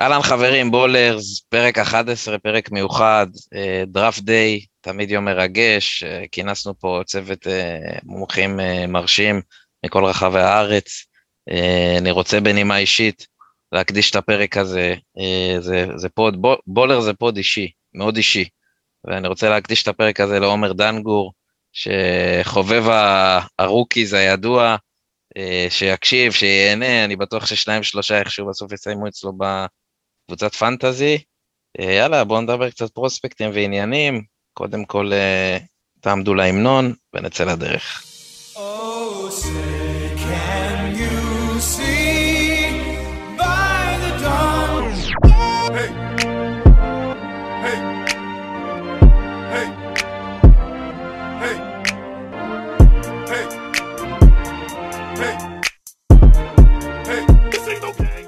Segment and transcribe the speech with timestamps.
[0.00, 3.26] אהלן חברים, בולרז, פרק 11, פרק מיוחד,
[3.86, 9.40] draft day, תמיד יום מרגש, אה, כינסנו פה צוות אה, מומחים אה, מרשים
[9.86, 11.06] מכל רחבי הארץ.
[11.98, 13.26] אני רוצה בנימה אישית
[13.72, 14.94] להקדיש את הפרק הזה,
[15.58, 16.36] זה, זה pod,
[16.66, 18.48] בולרז זה pod אישי, מאוד אישי,
[19.04, 21.32] ואני רוצה להקדיש את הפרק הזה לעומר דנגור,
[21.72, 22.84] שחובב
[23.58, 24.76] הרוקיז הידוע,
[25.68, 29.32] שיקשיב, שיהנה, אני בטוח ששניים שלושה איכשהו בסוף יסיימו אצלו
[30.26, 31.18] בקבוצת פנטזי.
[31.78, 34.24] יאללה, בואו נדבר קצת פרוספקטים ועניינים.
[34.54, 35.58] קודם כל אה,
[36.00, 38.02] תעמדו להמנון ונצא לדרך.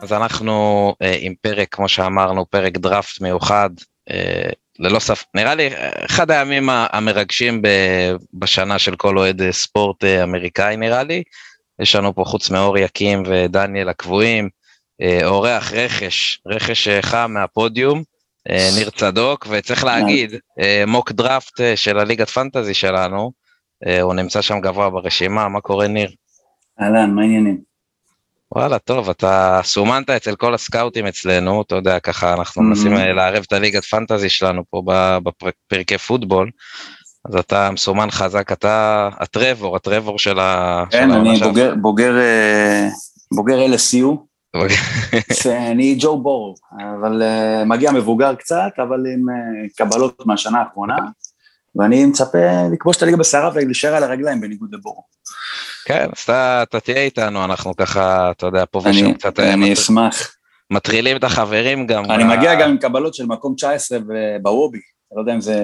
[0.09, 3.71] אז אנחנו uh, עם פרק, כמו שאמרנו, פרק דראפט מיוחד,
[4.11, 5.71] uh, ללא ספק, נראה לי
[6.07, 7.63] אחד הימים המרגשים
[8.35, 11.23] בשנה של כל אוהד ספורט אה, אמריקאי נראה לי.
[11.81, 14.49] יש לנו פה חוץ מאור יקים ודניאל הקבועים,
[15.03, 18.03] אה, אורח רכש, רכש אה, חם מהפודיום,
[18.79, 20.35] ניר צדוק, וצריך להגיד,
[20.87, 23.33] מוק דראפט של הליגת פנטזי שלנו,
[24.03, 26.11] הוא נמצא שם גבוה ברשימה, מה קורה ניר?
[26.81, 27.68] אהלן, מה העניינים?
[28.55, 32.65] וואלה, טוב, אתה סומנת אצל כל הסקאוטים אצלנו, אתה יודע, ככה אנחנו mm-hmm.
[32.65, 34.83] מנסים אה, לערב את הליגת פנטזי שלנו פה
[35.23, 36.51] בפרקי פוטבול,
[37.29, 40.85] אז אתה מסומן חזק, אתה הטרבור, הטרבור של ה...
[40.91, 42.89] כן, אני בוגר, בוגר, אה,
[43.35, 44.07] בוגר LSU,
[45.71, 49.27] אני ג'ו בור, אבל uh, מגיע מבוגר קצת, אבל עם
[49.77, 50.97] קבלות מהשנה האחרונה,
[51.77, 52.39] ואני מצפה
[52.73, 55.03] לכבוש את הליגה בסערה ולהישאר על הרגליים בניגוד לבור.
[55.89, 56.23] כן, אז
[56.63, 59.41] אתה, תהיה איתנו, אנחנו ככה, אתה יודע, פה ושם קצת...
[59.41, 59.73] אני מטר...
[59.73, 60.37] אשמח.
[60.71, 62.05] מטרילים את החברים גם.
[62.11, 62.27] אני ב...
[62.27, 63.99] מגיע גם עם קבלות של מקום 19
[64.43, 65.55] בוובי, אני לא יודע אם זה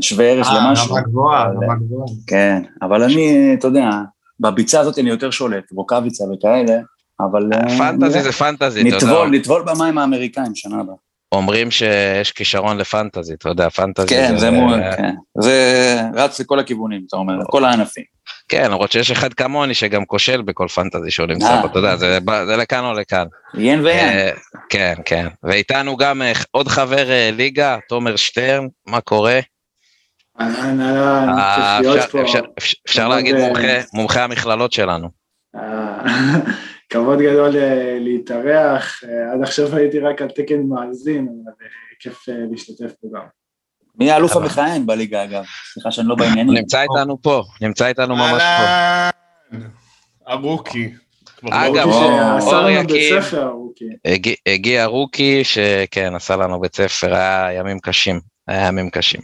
[0.00, 0.86] שווה ערך אה, למשהו.
[0.86, 2.06] אה, רמה גבוהה, רמה גבוהה.
[2.26, 3.90] כן, אבל אני, אתה יודע,
[4.40, 6.78] בביצה הזאת אני יותר שולט, רוקאביצה וכאלה,
[7.20, 7.50] אבל...
[7.52, 9.26] אה, פנטזי זה פנטזי, אתה יודע.
[9.30, 10.94] נטבול במים האמריקאים שנה הבאה.
[11.32, 14.38] אומרים שיש כישרון לפנטזי, אתה יודע, פנטזי כן, זה...
[14.38, 18.19] זה, מול, כן, זה רץ לכל הכיוונים, אתה אומר, לכל הענפים.
[18.50, 22.18] כן, למרות שיש אחד כמוני שגם כושל בכל פנטזי שהוא נמצא בו, אתה יודע, זה,
[22.46, 23.26] זה לכאן או לכאן.
[23.54, 24.18] ין ויין.
[24.18, 24.30] אה,
[24.68, 25.26] כן, כן.
[25.42, 29.40] ואיתנו גם אה, עוד חבר אה, ליגה, תומר שטרן, מה קורה?
[32.86, 33.34] אפשר להגיד
[33.94, 35.08] מומחה המכללות שלנו.
[36.90, 37.50] כבוד גדול
[38.00, 41.52] להתארח, עד עכשיו הייתי רק על תקן מאזין, אבל
[42.00, 43.39] כיף להשתתף פה גם.
[44.00, 45.44] מי האלוף המכהן בליגה אגב?
[45.72, 46.54] סליחה שאני לא בעניינים.
[46.54, 48.66] נמצא איתנו פה, נמצא איתנו ממש פה.
[50.26, 50.92] הרוקי.
[51.50, 51.88] אגב,
[52.40, 53.18] אור יקים,
[54.46, 59.20] הגיע רוקי שכן, עשה לנו בית ספר, היה ימים קשים, היה ימים קשים.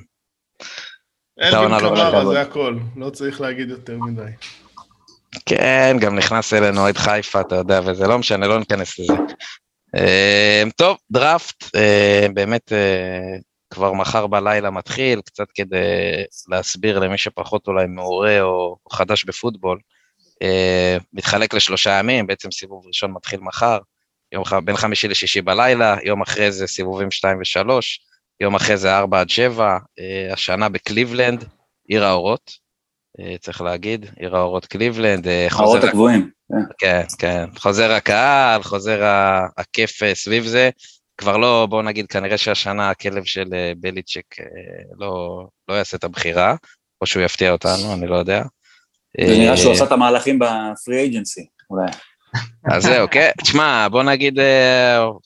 [1.43, 4.31] אלווין קברה זה הכל, לא צריך להגיד יותר מדי.
[5.47, 9.13] כן, גם נכנס אלינו אוהד חיפה, אתה יודע, וזה לא משנה, לא ניכנס לזה.
[9.97, 13.37] אה, טוב, דראפט, אה, באמת אה,
[13.77, 15.77] כבר מחר בלילה מתחיל, קצת כדי
[16.49, 19.79] להסביר למי שפחות אולי מעורה או חדש בפוטבול.
[20.45, 23.79] אה, מתחלק לשלושה ימים, בעצם סיבוב ראשון מתחיל מחר,
[24.33, 28.01] יום בין חמישי לשישי בלילה, יום אחרי זה סיבובים שתיים ושלוש,
[28.41, 31.45] יום אחרי זה ארבע עד שבע, אה, השנה בקליבלנד,
[31.89, 32.51] עיר האורות,
[33.21, 35.27] אה, צריך להגיד, עיר האורות קליבלנד.
[35.51, 36.31] האורות הגבוהים.
[36.79, 39.01] כן, כן, חוזר הקהל, חוזר
[39.57, 40.71] הכיף סביב זה.
[41.19, 44.47] כבר לא, בואו נגיד, כנראה שהשנה הכלב של אה, בליצ'ק אה,
[44.99, 46.55] לא, לא יעשה את הבחירה,
[47.01, 48.43] או שהוא יפתיע אותנו, אני לא יודע.
[49.21, 51.87] זה נראה שהוא אה, עשה את המהלכים בפרי אייג'נסי, אולי.
[52.73, 54.39] אז זהו, כן, תשמע, בוא נגיד,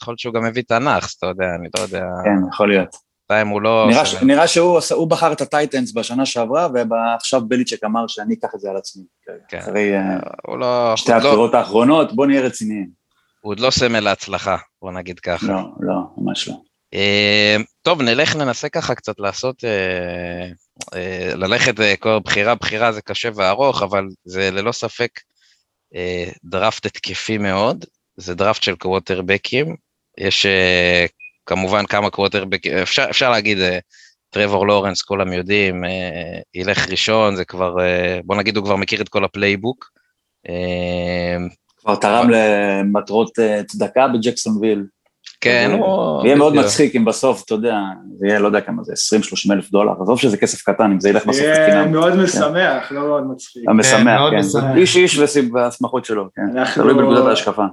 [0.02, 2.04] יכול להיות שהוא גם מביא תנ"ך, אתה יודע, אני לא יודע.
[2.24, 2.96] כן, יכול להיות.
[3.30, 3.86] בינתיים הוא לא...
[3.90, 4.14] נראה, ש...
[4.22, 8.76] נראה שהוא בחר את הטייטנס בשנה שעברה, ועכשיו בליצ'ק אמר שאני אקח את זה על
[8.76, 9.04] עצמי.
[9.48, 9.58] כן.
[9.58, 9.92] אחרי
[10.60, 11.58] לא, שתי לא- הבחירות לא...
[11.58, 12.99] האחרונות, בוא נהיה רציניים.
[13.40, 15.46] הוא עוד לא סמל להצלחה, בוא נגיד ככה.
[15.46, 16.54] לא, לא, ממש לא.
[16.94, 20.46] אה, טוב, נלך ננסה ככה קצת לעשות, אה,
[20.94, 25.10] אה, ללכת כל בחירה, בחירה זה קשה וארוך, אבל זה ללא ספק
[26.44, 27.84] דראפט התקפי מאוד,
[28.16, 29.76] זה דראפט של קווטרבקים,
[30.18, 30.46] יש
[31.46, 33.58] כמובן כמה קווטרבקים, אפשר, אפשר להגיד,
[34.30, 35.84] טרוור לורנס, כולם יודעים,
[36.54, 37.76] ילך ראשון, זה כבר,
[38.24, 39.90] בוא נגיד הוא כבר מכיר את כל ה playbook.
[41.80, 44.84] כבר תרם למטרות אה, צדקה בג'קסונוויל.
[45.40, 46.24] כן, הוא...
[46.24, 47.76] יהיה מאוד מצחיק אם בסוף, אתה יודע,
[48.16, 48.92] זה יהיה, לא יודע כמה זה,
[49.48, 51.68] 20-30 אלף דולר, עזוב שזה כסף קטן, אם זה ילך בסוף לחינם.
[51.68, 52.20] יהיה מאוד כן.
[52.22, 53.62] משמח, לא מאוד מצחיק.
[53.68, 54.76] המשמח, כן.
[54.76, 55.18] איש איש
[55.52, 56.64] והשמחות שלו, כן.
[56.74, 57.64] תלוי בנקודת ההשקפה.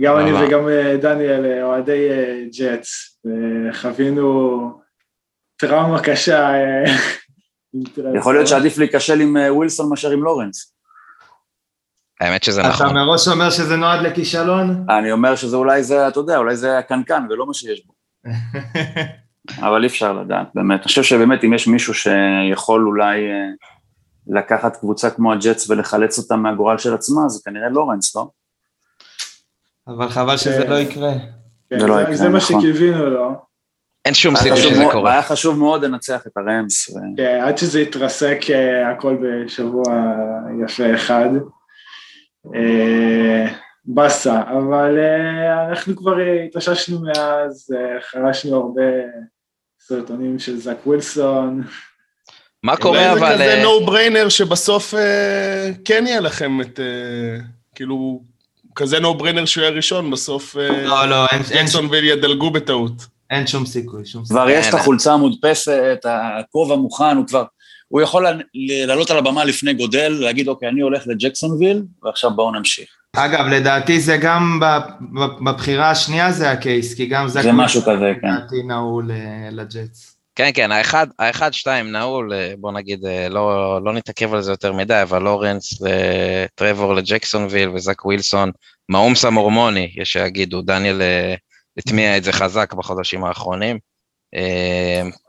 [0.00, 2.08] גם אני וגם אה, דניאל אוהדי
[2.58, 3.18] ג'אטס,
[3.70, 4.70] וחווינו
[5.56, 6.52] טראומה קשה.
[8.18, 10.77] יכול להיות שעדיף להיכשל עם ווילסון מאשר עם לורנס.
[12.20, 12.86] האמת שזה נכון.
[12.86, 14.84] אתה מראש אומר שזה נועד לכישלון?
[14.98, 17.92] אני אומר שזה אולי זה, אתה יודע, אולי זה הקנקן ולא מה שיש בו.
[19.66, 20.80] אבל אי אפשר לדעת, באמת.
[20.80, 23.48] אני חושב שבאמת אם יש מישהו שיכול אולי אה,
[24.26, 28.28] לקחת קבוצה כמו הג'אטס ולחלץ אותה מהגורל של עצמה, זה כנראה לורנס, לא?
[29.88, 31.12] אבל חבל שזה לא יקרה.
[31.70, 32.60] כן, זה לא יקרה, זה מה נכון.
[32.60, 33.32] שקיווינו לו.
[34.04, 35.12] אין שום סיכוי שזה קורה.
[35.12, 36.90] היה חשוב מאוד לנצח את הרמס.
[37.16, 39.82] כן, עד שזה יתרסק אה, הכל בשבוע
[40.64, 41.28] יפה אחד.
[42.54, 43.46] אה,
[43.84, 44.98] באסה, אבל
[45.68, 46.16] אנחנו כבר
[46.46, 47.74] התאוששנו מאז,
[48.10, 48.82] חרשנו הרבה
[49.80, 51.62] סרטונים של זאק ווילסון.
[52.62, 53.20] מה קורה אבל...
[53.20, 56.80] זה כזה נו בריינר שבסוף אה, כן יהיה לכם את...
[56.80, 57.40] אה,
[57.74, 58.22] כאילו,
[58.74, 60.56] כזה no brainer שהוא יהיה ראשון, בסוף...
[60.56, 61.42] אה, לא, לא, אין...
[61.42, 62.92] ג'קסונוויל ידלגו בטעות.
[63.30, 64.40] אין שום סיכוי, שום סיכוי.
[64.40, 67.44] כבר יש את החולצה המודפסת, הכובע מוכן, הוא כבר...
[67.88, 68.26] הוא יכול
[68.86, 72.88] לעלות על הבמה לפני גודל, להגיד, אוקיי, אני הולך לג'קסונוויל, ועכשיו בואו נמשיך.
[73.16, 74.60] אגב, לדעתי זה גם
[75.44, 77.42] בבחירה השנייה זה ה case, כי גם זה...
[77.42, 78.28] זה משהו כזה, כן.
[78.28, 79.10] לדעתי נעול
[79.52, 80.16] לג'אטס.
[80.34, 85.02] כן, כן, האחד, האחד שתיים נעול, בוא נגיד, לא, לא נתעכב על זה יותר מדי,
[85.02, 85.82] אבל לורנס,
[86.54, 88.50] טרבור לג'קסונוויל וזק ווילסון,
[88.88, 91.02] מהומס המורמוני, יש שיגידו, דניאל
[91.78, 93.78] הטמיע את זה חזק בחודשים האחרונים.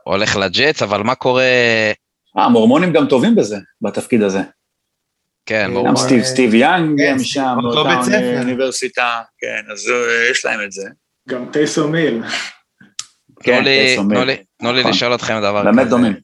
[0.04, 1.44] הולך לג'אטס, אבל מה קורה...
[2.38, 4.40] אה, המורמונים גם טובים בזה, בתפקיד הזה.
[5.46, 5.88] כן, ברור.
[5.88, 8.00] גם סטיב, סטיב יאנג כן, משם, מאותה
[8.40, 10.88] אוניברסיטה, כן, אז אה, יש להם את זה.
[11.28, 12.22] גם טייסום היל.
[13.42, 13.62] כן,
[14.58, 14.92] תנו לי נכון.
[14.92, 15.72] לשאול אתכם דבר כזה.
[15.72, 16.14] באמת דומים.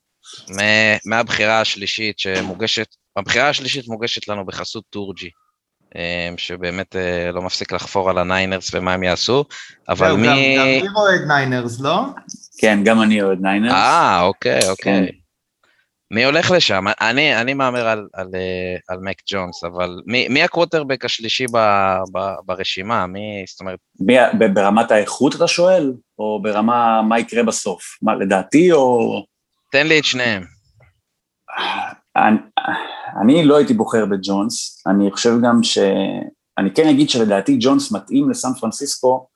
[1.06, 2.87] מהבחירה השלישית שמוגשת,
[3.17, 5.31] הבחירה השלישית מוגשת לנו בחסות טורג'י.
[5.97, 9.44] אה, שבאמת אה, לא מפסיק לחפור על הניינרס ומה הם יעשו,
[9.88, 10.26] אבל מי...
[10.26, 12.03] גם אני אוהד ניינרס, לא?
[12.58, 13.73] כן, גם אני אוהד ניינרס.
[13.73, 15.08] אה, אוקיי, אוקיי.
[16.11, 16.85] מי הולך לשם?
[17.00, 21.58] אני, אני מהמר על, על, אה, על מק ג'ונס, אבל מי, מי הקווטרבק השלישי ב,
[22.12, 23.06] ב, ברשימה?
[23.06, 23.79] מי, זאת אומרת...
[24.00, 24.14] מי,
[24.55, 25.93] ברמת האיכות אתה שואל?
[26.19, 27.82] או ברמה מה יקרה בסוף?
[28.03, 29.25] מה, לדעתי או...
[29.73, 30.43] תן לי את שניהם.
[32.17, 32.37] אני,
[33.23, 35.79] אני לא הייתי בוחר בג'ונס, אני חושב גם ש...
[36.58, 39.26] אני כן אגיד שלדעתי ג'ונס מתאים לסן פרנסיסקו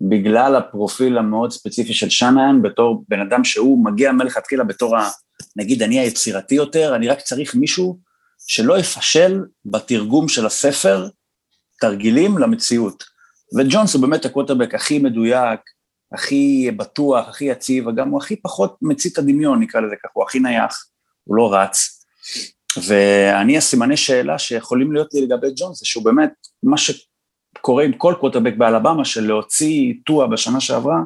[0.00, 5.08] בגלל הפרופיל המאוד ספציפי של שנאן, בתור בן אדם שהוא מגיע מלכתחילה בתור ה...
[5.56, 7.98] נגיד אני היצירתי יותר, אני רק צריך מישהו
[8.46, 11.08] שלא יפשל בתרגום של הספר
[11.80, 13.04] תרגילים למציאות.
[13.58, 15.60] וג'ונס הוא באמת הקווטרבק הכי מדויק,
[16.12, 20.38] הכי בטוח, הכי יציב, וגם הוא הכי פחות מצית הדמיון, נקרא לזה ככה, הוא הכי
[20.40, 20.86] נייח,
[21.24, 22.04] הוא לא רץ.
[22.86, 26.32] ואני הסימני שאלה שיכולים להיות לי לגבי ג'ונס, זה שהוא באמת,
[26.62, 30.98] מה שקורה עם כל קווטרבק באלבמה, של להוציא טועה בשנה שעברה,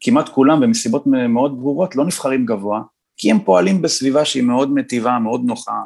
[0.00, 2.82] כמעט כולם במסיבות מאוד ברורות לא נבחרים גבוה,
[3.18, 5.80] כי הם פועלים בסביבה שהיא מאוד מטיבה, מאוד נוחה,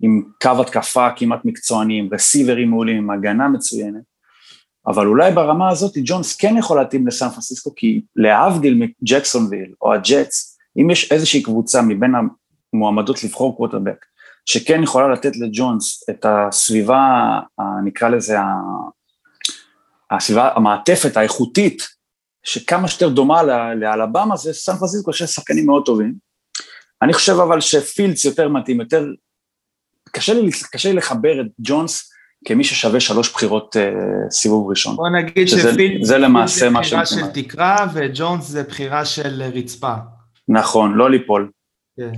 [0.00, 4.02] עם קו התקפה כמעט מקצועני, עם receiver ים מעולים, עם הגנה מצוינת,
[4.86, 10.58] אבל אולי ברמה הזאת ג'ונס כן יכול להתאים לסן פרנסיסקו, כי להבדיל מג'קסונוויל או הג'טס,
[10.80, 12.12] אם יש איזושהי קבוצה מבין
[12.72, 14.04] המועמדות לבחור קווטרבק,
[14.46, 17.40] שכן יכולה לתת לג'ונס את הסביבה,
[17.84, 18.36] נקרא לזה,
[20.10, 21.82] הסביבה, המעטפת האיכותית,
[22.44, 23.42] שכמה שיותר דומה
[23.74, 26.25] לאלבמה, זה סן פרנסיסקו שיש שחקנים מאוד טובים,
[27.02, 29.06] אני חושב אבל שפילדס יותר מתאים, יותר...
[30.12, 32.12] קשה לי, קשה לי לחבר את ג'ונס
[32.44, 33.90] כמי ששווה שלוש בחירות אה,
[34.30, 34.96] סיבוב ראשון.
[34.96, 39.94] בוא נגיד שפילדס זה למעשה מה בחירה של תקרה וג'ונס זה בחירה של רצפה.
[40.48, 41.50] נכון, לא ליפול.
[41.96, 42.10] כן.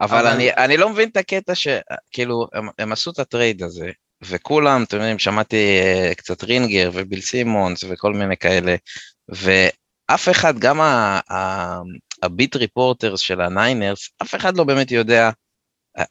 [0.00, 0.26] אבל, אבל...
[0.26, 3.90] אני, אני לא מבין את הקטע שכאילו הם, הם עשו את ה trade הזה,
[4.22, 8.74] וכולם, אתם יודעים, שמעתי uh, קצת רינגר וביל סימונס וכל מיני כאלה,
[9.28, 10.80] ואף אחד, גם
[12.22, 15.30] ה beat reporters של הניינרס, אף אחד לא באמת יודע,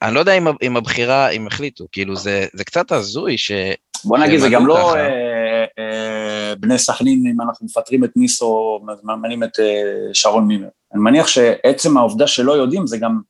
[0.02, 3.52] אני לא יודע אם, אם הבחירה, אם החליטו, כאילו זה, זה קצת הזוי ש...
[4.04, 9.44] בוא נגיד, זה גם לא אה, אה, בני סכנין, אם אנחנו מפטרים את ניסו, ממנים
[9.44, 10.68] את אה, שרון מימר.
[10.94, 13.22] אני מניח שעצם העובדה שלא יודעים, זה גם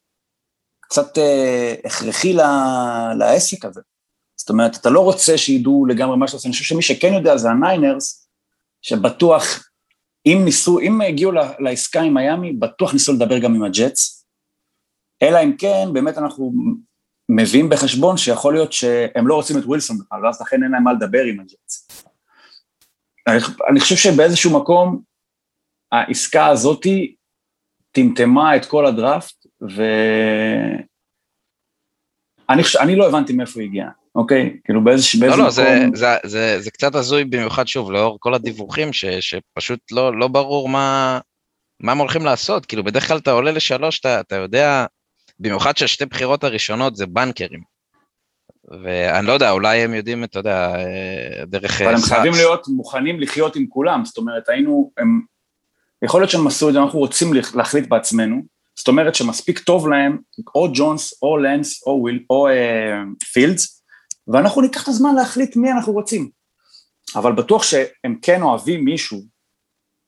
[0.81, 3.81] קצת אה, הכרחי לה, לעסק הזה.
[4.35, 7.37] זאת אומרת, אתה לא רוצה שידעו לגמרי מה שאתה עושה, אני חושב שמי שכן יודע
[7.37, 8.29] זה הניינרס,
[8.81, 9.69] שבטוח
[10.25, 14.27] אם ניסו, אם הגיעו לעסקה עם מיאמי, בטוח ניסו לדבר גם עם הג'אטס,
[15.23, 16.53] אלא אם כן, באמת אנחנו
[17.29, 20.93] מביאים בחשבון שיכול להיות שהם לא רוצים את ווילסון בכלל, ואז לכן אין להם מה
[20.93, 22.05] לדבר עם הג'אטס.
[23.69, 25.01] אני, חושב שבאיזשהו מקום,
[25.91, 27.15] העסקה הזאתי
[27.91, 30.83] טמטמה את כל הדראפט, ואני
[32.81, 33.89] אני לא הבנתי מאיפה היא הגיעה.
[34.15, 34.57] אוקיי?
[34.63, 35.39] כאילו באיזה, לא, מקום...
[35.39, 40.19] לא, זה, זה, זה, זה קצת הזוי במיוחד, שוב, לאור כל הדיווחים, ש, שפשוט לא,
[40.19, 41.19] לא ברור מה,
[41.79, 42.65] מה הם הולכים לעשות.
[42.65, 44.85] כאילו, בדרך כלל אתה עולה לשלוש, אתה, אתה יודע,
[45.39, 47.75] במיוחד שהשתי בחירות הראשונות זה בנקרים.
[48.83, 50.75] ואני לא יודע, אולי הם יודעים, אתה יודע,
[51.47, 51.81] דרך...
[51.81, 55.21] אבל הם חייבים להיות מוכנים לחיות עם כולם, זאת אומרת, היינו, הם...
[56.03, 58.41] יכול להיות שהם עשו את זה, אנחנו רוצים להחליט בעצמנו,
[58.75, 60.17] זאת אומרת שמספיק טוב להם,
[60.55, 63.03] או ג'ונס, או לנס, או וויל, או אה,
[63.33, 63.74] פילדס,
[64.27, 66.29] ואנחנו ניקח את הזמן להחליט מי אנחנו רוצים.
[67.15, 69.21] אבל בטוח שהם כן אוהבים מישהו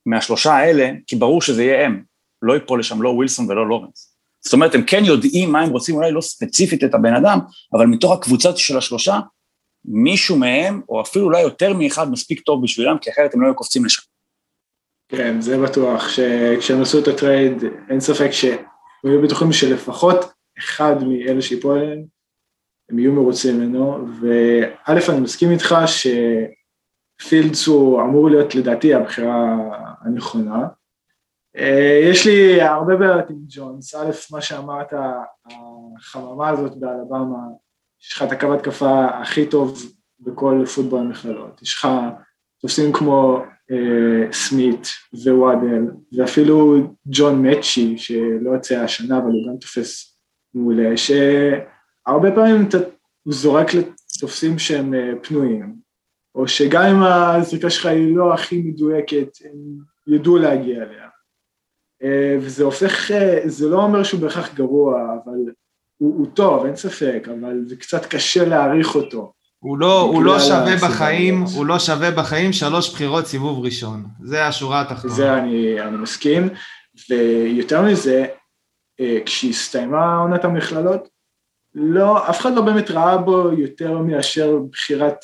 [0.05, 2.03] מהשלושה האלה, כי ברור שזה יהיה הם,
[2.41, 4.17] לא ייפול לשם לא ווילסון ולא לורנס.
[4.41, 7.39] זאת אומרת, הם כן יודעים מה הם רוצים, אולי לא ספציפית את הבן אדם,
[7.73, 9.19] אבל מתוך הקבוצה של השלושה,
[9.85, 13.55] מישהו מהם, או אפילו אולי יותר מאחד, מספיק טוב בשבילם, כי אחרת הם לא היו
[13.55, 14.01] קופצים לשם.
[15.09, 18.57] כן, זה בטוח, שכשהם עשו את ה trade, אין ספק שהם
[19.03, 20.25] היו בטוחים שלפחות
[20.59, 22.16] אחד מאלה שיפול אליהם,
[22.89, 29.55] הם יהיו מרוצים ממנו, וא', אני מסכים איתך שפילדס הוא אמור להיות לדעתי הבחירה
[30.01, 30.67] הנכונה,
[31.57, 34.93] אה, יש לי הרבה בעיות עם ג'ונס, א', מה שאמרת,
[35.99, 37.37] החממה הזאת באלבמה,
[38.01, 39.77] יש לך את הקו התקפה הכי טוב
[40.19, 41.87] בכל פוטבול המכללות, יש לך
[42.61, 45.83] תופסים כמו אה, סמית ווואדל,
[46.17, 50.17] ואפילו ג'ון מצ'י, שלא יוצא השנה, אבל הוא גם תופס
[50.53, 50.97] מעולה,
[52.07, 52.77] שהרבה פעמים אתה
[53.25, 55.75] זורק לתופסים שהם אה, פנויים,
[56.35, 59.55] או שגם אם הזריקה שלך היא לא הכי מדויקת, הם
[60.15, 61.07] ידעו להגיע אליה.
[62.03, 65.37] אה, וזה הופך, אה, זה לא אומר שהוא בהכרח גרוע, אבל
[65.97, 69.33] הוא, הוא טוב, אין ספק, אבל זה קצת קשה להעריך אותו.
[69.59, 74.03] הוא לא, הוא לא שווה בחיים, הוא לא שווה בחיים שלוש בחירות סיבוב ראשון.
[74.23, 75.13] זה השורה התחתונה.
[75.13, 76.49] זה אני, אני מסכים,
[77.09, 78.25] ויותר מזה,
[79.25, 81.16] כשהסתיימה עונת המכללות,
[81.79, 85.17] לא, אף אחד לא באמת ראה בו יותר מאשר בחירת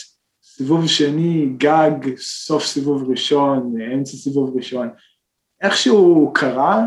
[0.44, 4.90] סיבוב שני, גג, סוף סיבוב ראשון, אמצע סיבוב ראשון.
[5.62, 6.86] איכשהו קרה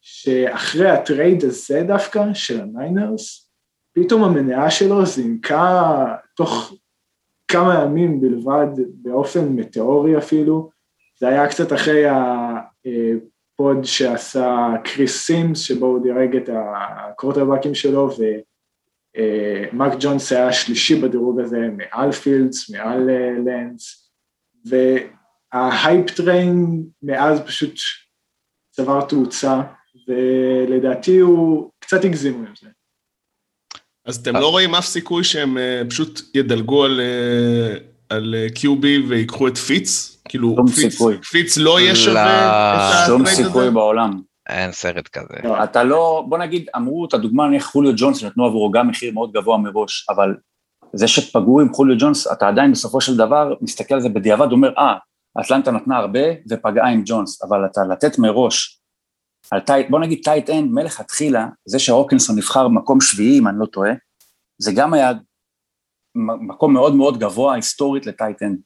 [0.00, 3.50] שאחרי ה trade הזה דווקא, של הניינרס,
[3.92, 6.04] פתאום המניה שלו זינקה
[6.36, 6.74] תוך
[7.48, 8.68] כמה ימים בלבד,
[9.02, 10.70] באופן מטאורי אפילו,
[11.18, 18.10] זה היה קצת אחרי ה pod שעשה קריס סימס, שבו הוא דירג את הקורטרבקים שלו,
[19.16, 23.10] ומק ג'ונס היה השלישי בדירוג הזה, מעל פילדס, מעל
[23.46, 24.10] לנס,
[24.64, 27.74] וה hype train מאז פשוט
[28.70, 29.60] צבר תאוצה,
[30.08, 32.68] ולדעתי הוא קצת הגזימו עם זה.
[34.06, 38.96] אז אתם לא רואים אף סיכוי שהם אה, פשוט ידלגו על, אה, על QB אה,
[39.08, 40.18] ויקחו את פיטס?
[40.28, 40.98] כאילו, פיטס,
[41.30, 43.34] פיטס לא יהיה שווה את ה trade הזה?
[43.34, 44.20] שום סיכוי בעולם.
[44.48, 45.34] אין סרט כזה.
[45.44, 49.12] לא, אתה לא, בוא נגיד, אמרו את הדוגמה, נניח חוליו ג'ונס, נתנו עבורו גם מחיר
[49.12, 50.34] מאוד גבוה מראש, אבל
[50.92, 54.72] זה שפגעו עם חוליו ג'ונס, אתה עדיין בסופו של דבר מסתכל על זה בדיעבד, אומר,
[54.78, 54.96] אה,
[55.40, 58.80] אטלנטה נתנה הרבה ופגעה עם ג'ונס, אבל אתה לתת מראש,
[59.50, 63.66] על tight, בוא נגיד tight end מלכתחילה, זה שהוקינסון נבחר במקום שביעי, אם אני לא
[63.66, 63.90] טועה,
[64.58, 65.12] זה גם היה
[66.48, 68.58] מקום מאוד מאוד גבוה היסטורית ל tight end.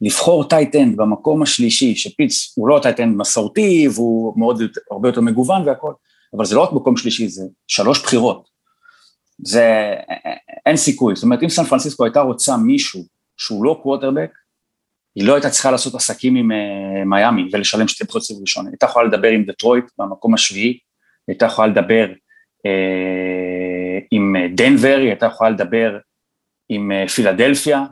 [0.00, 5.20] לבחור tight end במקום השלישי, שפיטס הוא לא tight end מסורתי והוא מאוד, הרבה יותר
[5.20, 5.92] מגוון והכל,
[6.36, 8.48] אבל זה לא רק מקום שלישי, זה שלוש בחירות.
[9.38, 9.94] זה,
[10.66, 13.04] אין סיכוי, זאת אומרת אם סן פרנסיסקו הייתה רוצה מישהו
[13.36, 14.30] שהוא לא קווטרבק,
[15.14, 18.72] היא לא הייתה צריכה לעשות עסקים עם uh, מיאמי ולשלם שתי בחירות סיבוב ראשון, היא
[18.72, 20.78] הייתה יכולה לדבר עם דטרויט במקום השביעי, היא
[21.28, 22.06] הייתה יכולה לדבר
[22.66, 25.98] uh, עם דנבר, היא הייתה יכולה לדבר
[26.68, 27.84] עם uh, פילדלפיה,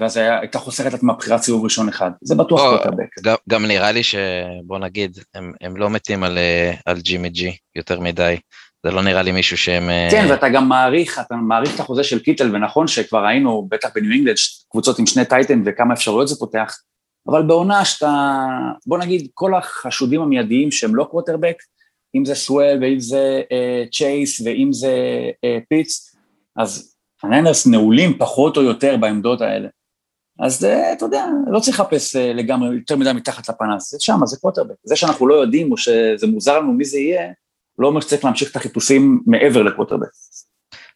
[0.00, 3.08] ואז היה, הייתה חוסכת לעצמה בחירת סיבוב ראשון אחד, זה בטוח קווטרבק.
[3.22, 6.38] גם, גם נראה לי שבוא נגיד, הם, הם לא מתים על,
[6.86, 8.36] על ג'ימי ג'י יותר מדי.
[8.86, 9.90] זה לא נראה לי מישהו שהם...
[9.90, 13.88] אה, כן, ואתה גם מעריך, אתה מעריך את החוזה של קיטל, ונכון שכבר ראינו, בטח
[13.94, 14.34] בניו אינגלנד,
[14.70, 16.76] קבוצות עם שני tight end וכמה אפשרויות זה פותח,
[17.28, 18.46] אבל בעונה שאתה,
[18.86, 21.56] בוא נגיד, כל החשודים המיידיים שהם לא קווטרבק,
[22.14, 24.94] אם זה סוול ואם זה אה, צ'ייס ואם זה
[25.44, 26.16] אה, פיטס,
[26.56, 29.68] אז הניינרס נעולים פחות או יותר בעמדות האלה.
[30.42, 34.18] אז אה, אתה יודע, לא צריך לחפש אה, לגמרי יותר מדי מתחת לפנס, זה שם,
[34.24, 34.74] זה קווטרבק.
[34.84, 37.32] זה שאנחנו לא יודעים או שזה מוזר לנו מי זה יהיה,
[37.78, 40.08] לא אומר שצריך להמשיך את החיפושים מעבר לקווטרבק.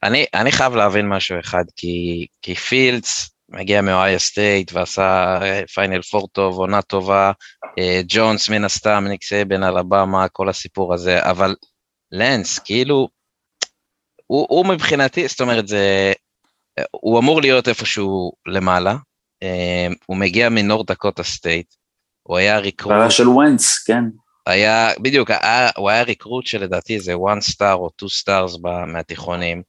[0.03, 5.39] אני, אני חייב להבין משהו אחד, כי, כי פילדס מגיע מאוהיו סטייט ועשה
[5.75, 7.33] final four טוב, עונה טובה,
[7.79, 11.55] אה, ג'ונס מן הסתם, ניק סייבן, אלבמה, כל הסיפור הזה, אבל
[12.13, 13.09] לנס, כאילו,
[14.27, 16.13] הוא, הוא מבחינתי, זאת אומרת, זה,
[16.91, 18.97] הוא אמור להיות איפשהו למעלה, אה,
[20.07, 21.75] הוא מגיע מנורד דקוטה סטייט,
[22.23, 23.11] הוא היה ריקרוט...
[23.11, 24.05] של ונס, כן.
[24.47, 29.63] היה, בדיוק, היה, הוא היה ריקרוט שלדעתי זה one star או two stars מהתיכונים.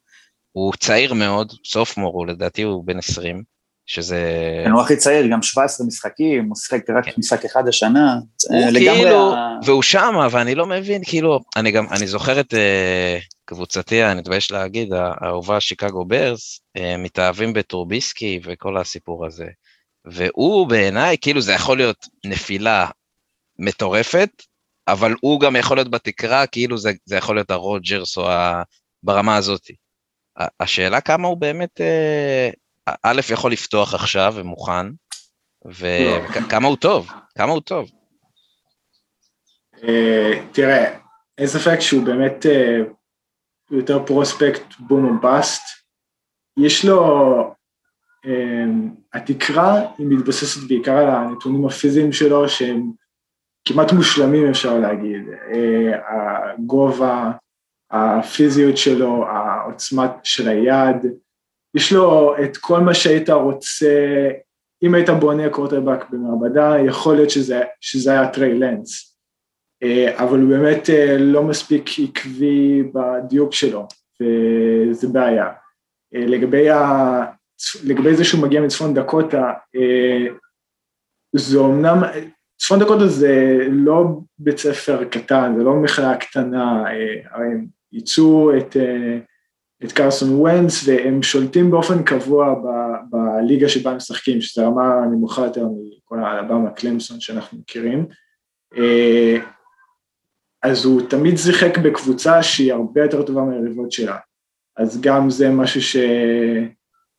[0.52, 3.42] הוא צעיר מאוד, סופמור, הוא לדעתי הוא בן 20,
[3.86, 4.20] שזה...
[4.64, 7.12] כן, הוא הכי צעיר, גם 17 משחקים, הוא שיחק רק כן.
[7.18, 8.18] משחק אחד השנה.
[8.48, 9.58] הוא כאילו, ה...
[9.64, 12.56] והוא שמה, ואני לא מבין, כאילו, אני גם, אני זוכר את uh,
[13.44, 19.46] קבוצתי, אני מתבייש להגיד, האהובה שיקגו ברס, uh, מתאהבים בטורביסקי וכל הסיפור הזה.
[20.06, 22.86] והוא בעיניי, כאילו זה יכול להיות נפילה
[23.58, 24.42] מטורפת,
[24.88, 28.62] אבל הוא גם יכול להיות בתקרה, כאילו זה, זה יכול להיות הרוג'רס או ה...
[29.02, 29.70] ברמה הזאת.
[30.60, 32.50] השאלה כמה הוא באמת, אה,
[33.02, 34.86] א', יכול לפתוח עכשיו ומוכן,
[35.64, 36.68] וכמה לא.
[36.68, 37.90] הוא טוב, כמה הוא טוב.
[39.82, 40.98] אה, תראה,
[41.38, 42.78] אין ספק שהוא באמת אה,
[43.70, 45.62] יותר פרוספקט בום או בסט.
[46.56, 47.54] יש לו,
[49.16, 52.90] התקרה היא מתבססת בעיקר על הנתונים הפיזיים שלו שהם
[53.68, 55.22] כמעט מושלמים אפשר להגיד,
[56.08, 57.32] הגובה,
[57.90, 60.96] הפיזיות שלו, העוצמה של היד,
[61.76, 64.28] יש לו את כל מה שהיית רוצה,
[64.82, 69.16] אם היית בונה קורטרבק במעבדה, יכול להיות שזה, שזה היה טריי לנס,
[69.82, 73.86] אה, אבל הוא באמת אה, לא מספיק עקבי בדיוק שלו,
[74.20, 75.46] וזה בעיה.
[76.14, 76.66] אה, לגבי,
[77.84, 79.52] לגבי זה שהוא מגיע מצפון דקוטה,
[81.36, 82.02] זה אמנם,
[82.58, 84.04] צפון דקוטה זה לא
[84.38, 86.84] בית ספר קטן, זה לא מכללה קטנה,
[87.30, 88.76] הרי הם ייצאו את,
[89.84, 92.66] את קרסון ווינס והם שולטים באופן קבוע ב,
[93.10, 98.06] בליגה שבה הם משחקים, שזו רמה נמוכה יותר מכל האלבמה קלמסון שאנחנו מכירים.
[100.62, 104.16] אז הוא תמיד שיחק בקבוצה שהיא הרבה יותר טובה מהיריבות שלה.
[104.76, 105.80] אז גם זה משהו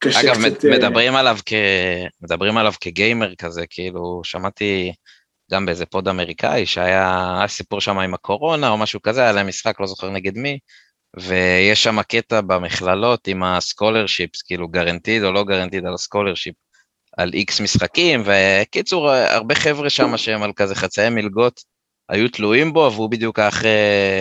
[0.03, 0.65] שקשה אגב, קצת...
[0.65, 1.53] אגב, מדברים עליו, כ...
[2.21, 4.93] מדברים עליו כ gamer כזה, כאילו, שמעתי
[5.51, 9.79] גם באיזה פוד אמריקאי שהיה סיפור שם עם הקורונה או משהו כזה, היה להם משחק,
[9.79, 10.59] לא זוכר נגד מי,
[11.19, 16.55] ויש שם קטע במכללות עם ה scholarships, כאילו guaranteed או לא guaranteed על ה scholarship,
[17.17, 21.61] על איקס משחקים, וקיצור, הרבה חבר'ה שם שהם על כזה חצאי מלגות,
[22.09, 23.69] היו תלויים בו, והוא בדיוק אחרי,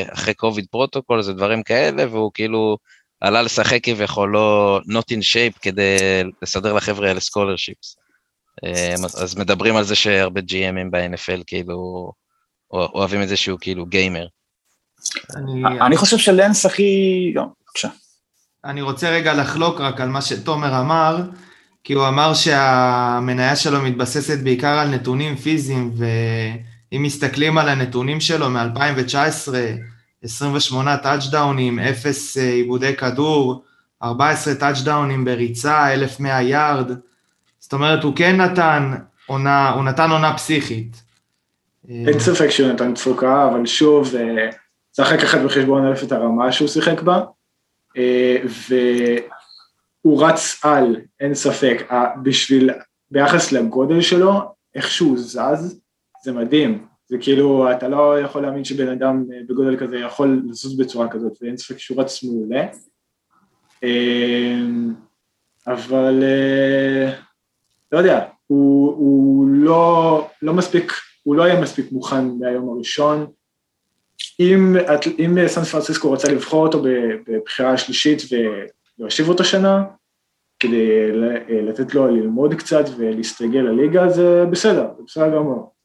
[0.08, 2.78] אחרי COVID protocol, זה דברים כאלה, והוא כאילו
[3.20, 5.96] עלה לשחק כביכול לא not in shape כדי
[6.42, 7.96] לסדר לחבר'ה האלה scholarships.
[9.22, 12.12] אז מדברים על זה שהרבה GM ים ב-NFL כאילו
[12.72, 14.26] אוהבים את זה שהוא כאילו gamer.
[15.36, 17.34] אני, אני חושב שלנס הכי...
[17.36, 17.88] בבקשה.
[18.64, 21.16] אני רוצה רגע לחלוק רק על מה שתומר אמר,
[21.84, 28.50] כי הוא אמר שהמניה שלו מתבססת בעיקר על נתונים פיזיים, ואם מסתכלים על הנתונים שלו
[28.50, 29.48] מ-2019,
[30.22, 33.62] 28 טאצ'דאונים, 0 עיבודי כדור,
[34.02, 36.90] 14 טאצ'דאונים בריצה, 1100 יארד,
[37.58, 38.94] זאת אומרת, הוא כן נתן
[39.26, 41.02] עונה, הוא נתן עונה פסיכית.
[41.88, 44.50] אין ספק שהוא נתן תפוקה, אבל שוב, אה,
[44.90, 47.22] צריך לקחת בחשבון אלף את הרמה שהוא שיחק בה,
[47.96, 48.36] אה,
[50.04, 52.70] והוא רץ על, אין ספק, בשביל,
[53.10, 54.40] ביחס לגודל שלו,
[54.74, 55.80] איך שהוא זז,
[56.24, 56.86] זה מדהים.
[57.06, 61.32] זה כאילו, אתה לא יכול להאמין שבן אדם אה, בגודל כזה יכול לזוז בצורה כזאת,
[61.42, 62.66] ואין ספק שהוא רץ מעולה.
[65.66, 66.24] אבל
[67.92, 70.92] לא יודע, הוא, הוא לא, לא מספיק,
[71.22, 73.26] הוא לא היה מספיק מוכן מהיום הראשון.
[74.40, 74.76] אם,
[75.18, 76.82] אם סן פרנסיסקו רוצה לבחור אותו
[77.26, 78.22] בבחירה השלישית
[78.98, 79.84] ולהושיב אותו שנה,
[80.60, 81.12] כדי
[81.62, 85.75] לתת לו ללמוד קצת ולהסתגל לליגה, זה בסדר, זה בסדר גמור.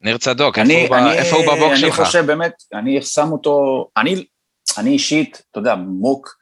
[0.00, 1.98] ניר צדוק, אני, איפה, אני, איפה הוא בבוק אני שלך?
[1.98, 4.24] אני חושב באמת, אני שם אותו, אני,
[4.78, 6.36] אני אישית, אתה יודע, מוק,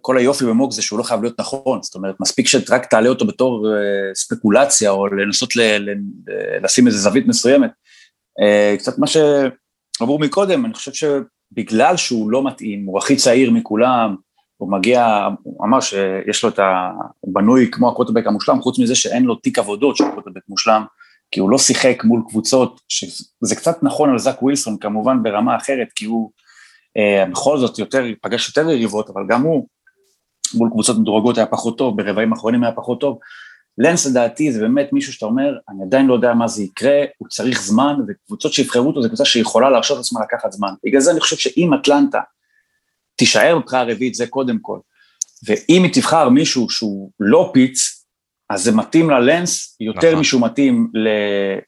[0.00, 3.26] כל היופי במוג זה שהוא לא חייב להיות נכון, זאת אומרת, מספיק שרק תעלה אותו
[3.26, 5.94] בתור uh, ספקולציה, או לנסות ל, ל,
[6.62, 7.70] לשים איזה זווית מסוימת.
[8.40, 14.16] Uh, קצת מה שאמרו מקודם, אני חושב שבגלל שהוא לא מתאים, הוא הכי צעיר מכולם,
[14.56, 16.90] הוא מגיע, הוא אמר שיש לו את ה...
[17.20, 20.84] הוא בנוי כמו הקווטרבק המושלם, חוץ מזה שאין לו תיק עבודות של קווטרבק מושלם,
[21.34, 25.88] כי הוא לא שיחק מול קבוצות, שזה קצת נכון על זאק ווילסון כמובן ברמה אחרת,
[25.94, 26.30] כי הוא
[26.98, 29.68] uh, בכל זאת יותר, פגש יותר יריבות, אבל גם הוא
[30.54, 33.18] מול קבוצות מדורגות היה פחות טוב, ברבעים האחרונים היה פחות טוב.
[33.78, 37.28] לנס לדעתי זה באמת מישהו שאתה אומר, אני עדיין לא יודע מה זה יקרה, הוא
[37.28, 40.70] צריך זמן, וקבוצות שיבחרו אותו זה קבוצה שיכולה להרשות עצמה לקחת זמן.
[40.84, 42.20] בגלל זה אני חושב שאם אטלנטה
[43.16, 44.78] תישאר בבחירה הרביעית, זה קודם כל,
[45.46, 47.93] ואם היא תבחר מישהו שהוא לא פיטס,
[48.54, 50.20] אז זה מתאים ללנס יותר נכון.
[50.20, 51.08] משהו מתאים ל,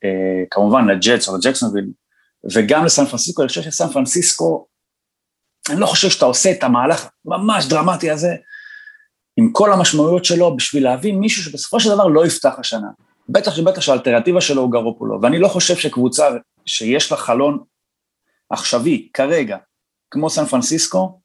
[0.04, 1.84] אה, כמובן לג'טס או לג'קסונוויל,
[2.54, 4.66] וגם לסן פרנסיסקו, אני חושב שסן פרנסיסקו,
[5.70, 8.34] אני לא חושב שאתה עושה את המהלך ממש דרמטי הזה,
[9.36, 12.88] עם כל המשמעויות שלו בשביל להביא מישהו שבסופו של דבר לא יפתח השנה.
[13.28, 16.28] בטח שבטח שהאלטרנטיבה שלו הוא גרופולו, ואני לא חושב שקבוצה
[16.66, 17.58] שיש לה חלון
[18.50, 19.56] עכשווי, כרגע,
[20.10, 21.20] כמו סן פרנסיסקו,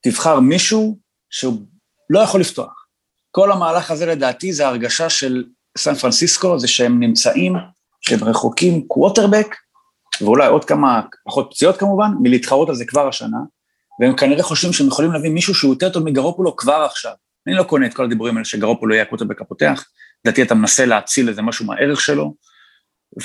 [0.00, 0.98] תבחר מישהו
[1.30, 1.58] שהוא
[2.10, 2.77] לא יכול לפתוח.
[3.38, 5.44] כל המהלך הזה לדעתי זה הרגשה של
[5.78, 7.52] סן פרנסיסקו, זה שהם נמצאים,
[8.00, 9.56] שהם רחוקים קווטרבק,
[10.20, 13.36] ואולי עוד כמה, פחות פציעות כמובן, מלהתחרות על זה כבר השנה,
[14.00, 17.12] והם כנראה חושבים שהם יכולים להביא מישהו שהוא יותר טוב מגרופולו כבר עכשיו.
[17.46, 19.84] אני לא קונה את כל הדיבורים האלה שגרופולו יהיה הקווטרבק הפותח,
[20.24, 22.34] לדעתי אתה מנסה להציל איזה משהו מהערך שלו,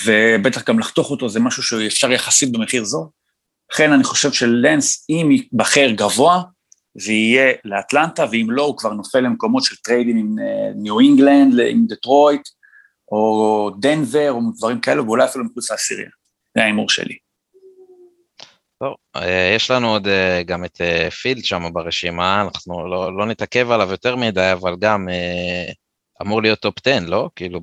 [0.05, 3.07] ובטח גם לחתוך אותו זה משהו שאפשר יחסית במחיר זול.
[3.73, 6.41] לכן אני חושב שלנס, אם ייבחר גבוה,
[6.97, 10.35] זה יהיה לאטלנטה, ואם לא, הוא כבר נופל למקומות של טריידים עם
[10.75, 12.41] ניו אינגלנד, עם דטרויט,
[13.11, 16.09] או דנבר, או דברים כאלו, ואולי אפילו מחוץ לעשירייה.
[16.55, 17.15] זה ההימור שלי.
[18.83, 23.25] טוב, אה, יש לנו עוד אה, גם את אה, פילדס שם ברשימה, אנחנו לא, לא
[23.25, 25.07] נתעכב עליו יותר מדי, אבל גם
[26.21, 27.29] אמור להיות top 10, לא?
[27.35, 27.59] כאילו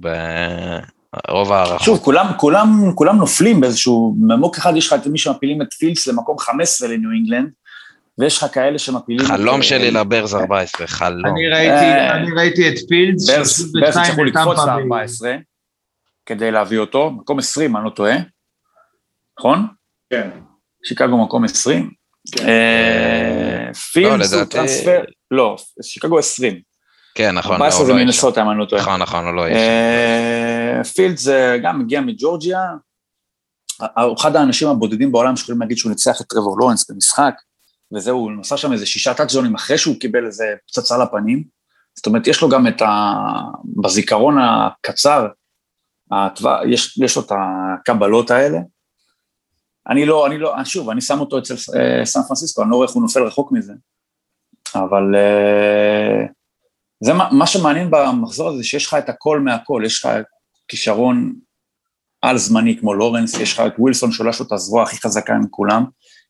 [1.28, 1.80] ברוב הערכות.
[1.80, 5.72] שוב, כולם, כולם, כולם נופלים באיזשהו, מ mock אחד יש לך את מי שמפילים את
[5.72, 7.50] פילדס למקום 15 לניו אינגלנד,
[8.20, 9.26] ויש לך כאלה שמפילים...
[9.26, 11.36] חלום שלי לברז 14, חלום.
[12.10, 13.28] אני ראיתי את פילדס,
[13.72, 15.26] ברז הצליחו לקפוץ ל-14,
[16.26, 18.16] כדי להביא אותו, מקום 20, אני לא טועה,
[19.38, 19.66] נכון?
[20.10, 20.30] כן.
[20.84, 21.90] שיקגו מקום 20.
[22.32, 22.48] כן.
[22.48, 26.60] אה, פילדס הוא transfer, לא, שיקגו 20.
[27.14, 27.52] כן, נכון.
[27.52, 28.82] 14 זה מנסוטה, אם אני לא טועה.
[28.82, 30.92] נכון, נכון, הוא לא יש.
[30.94, 31.28] פילדס
[31.62, 32.60] גם מגיע מג'ורג'יה,
[33.80, 37.34] הוא אחד האנשים הבודדים בעולם שיכולים להגיד שהוא ניצח את טרוור לורנס במשחק,
[37.92, 41.44] וזהו, הוא נוסע שם איזה שישה טאצ'זונים אחרי שהוא קיבל איזה פצצה לפנים.
[41.96, 43.14] זאת אומרת, יש לו גם את ה...
[43.64, 45.26] בזיכרון הקצר,
[46.66, 48.58] יש, יש לו את הקבלות האלה.
[49.88, 52.86] אני לא, אני לא, שוב, אני שם אותו אצל אה, סן פרנסיסקו, אני לא רואה
[52.86, 53.72] איך הוא נופל רחוק מזה.
[54.74, 56.26] אבל אה,
[57.00, 60.10] זה מה, מה שמעניין במחזור הזה, שיש לך את הכל מהכל, יש לך
[60.68, 61.34] כישרון
[62.22, 65.84] על זמני כמו לורנס, יש לך את ווילסון שולש לו את הזרוע הכי חזקה מכולם,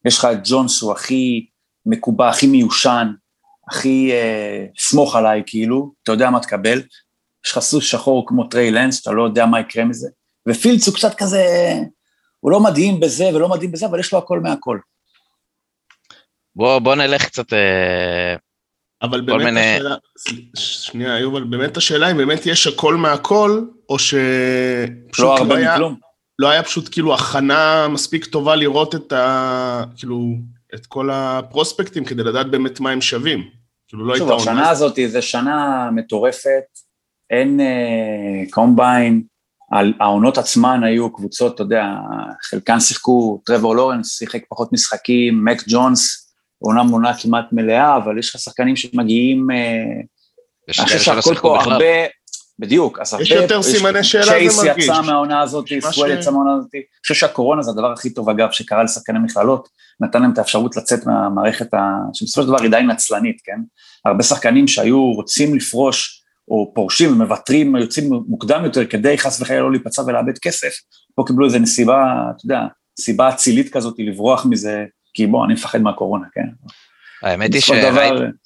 [0.05, 1.47] יש לך את ג'ונס שהוא הכי
[1.87, 3.13] מקובע, הכי מיושן,
[3.71, 6.83] הכי אה, סמוך עליי כאילו, אתה יודע מה תקבל,
[7.47, 10.09] יש לך סוס שחור כמו טריי לנס, אתה לא יודע מה יקרה מזה,
[10.49, 11.45] ופילץ הוא קצת כזה,
[12.41, 14.79] הוא לא מדהים בזה ולא מדהים בזה, אבל יש לו הכל מהכל.
[16.57, 17.53] בוא, בוא נלך קצת...
[17.53, 18.35] אה,
[19.03, 19.75] אבל באמת מיני...
[19.75, 19.95] השאלה,
[20.57, 25.75] שנייה, יובל, באמת השאלה אם באמת יש הכל מהכל, או שפשוט לא, לא היה...
[25.75, 26.11] מכלום.
[26.39, 29.85] לא היה פשוט כאילו הכנה מספיק טובה לראות את ה...
[29.97, 30.19] כאילו,
[30.75, 33.49] את כל הפרוספקטים כדי לדעת באמת מה הם שווים.
[33.89, 34.37] כאילו לא הייתה עונה.
[34.37, 36.65] השנה הזאת זו שנה מטורפת,
[37.31, 39.23] אין uh, קומביין,
[40.01, 41.85] העונות עצמן היו קבוצות, אתה יודע,
[42.43, 48.31] חלקן שיחקו, טרוור לורנס שיחק פחות משחקים, מק ג'ונס, עונה מונה כמעט מלאה, אבל יש
[48.35, 51.85] לך שחקנים שמגיעים, אני חושב שהכל פה הרבה,
[52.61, 53.23] בדיוק, אז הרבה...
[53.23, 54.59] יש יותר סימני שאלה זה מרגיש.
[54.59, 56.71] צ'ייס יצא מהעונה הזאת, סוול יצא מהעונה הזאת.
[56.75, 59.69] אני חושב שהקורונה זה הדבר הכי טוב, אגב, שקרה לשחקני מכללות,
[60.01, 61.79] נתן להם את האפשרות לצאת מהמערכת, ה...
[62.13, 63.61] שבסופו של דבר היא די נצלנית, כן?
[64.05, 69.71] הרבה שחקנים שהיו רוצים לפרוש, או פורשים ומוותרים, יוצאים מוקדם יותר, כדי חס וחלילה לא
[69.71, 70.73] להיפצע ולאבד כסף,
[71.15, 72.05] פה קיבלו איזה נסיבה,
[72.37, 72.61] אתה יודע,
[73.01, 76.47] סיבה אצילית כזאת לברוח מזה, כי בוא, אני מפחד מהקורונה, כן?
[77.23, 77.63] האמת היא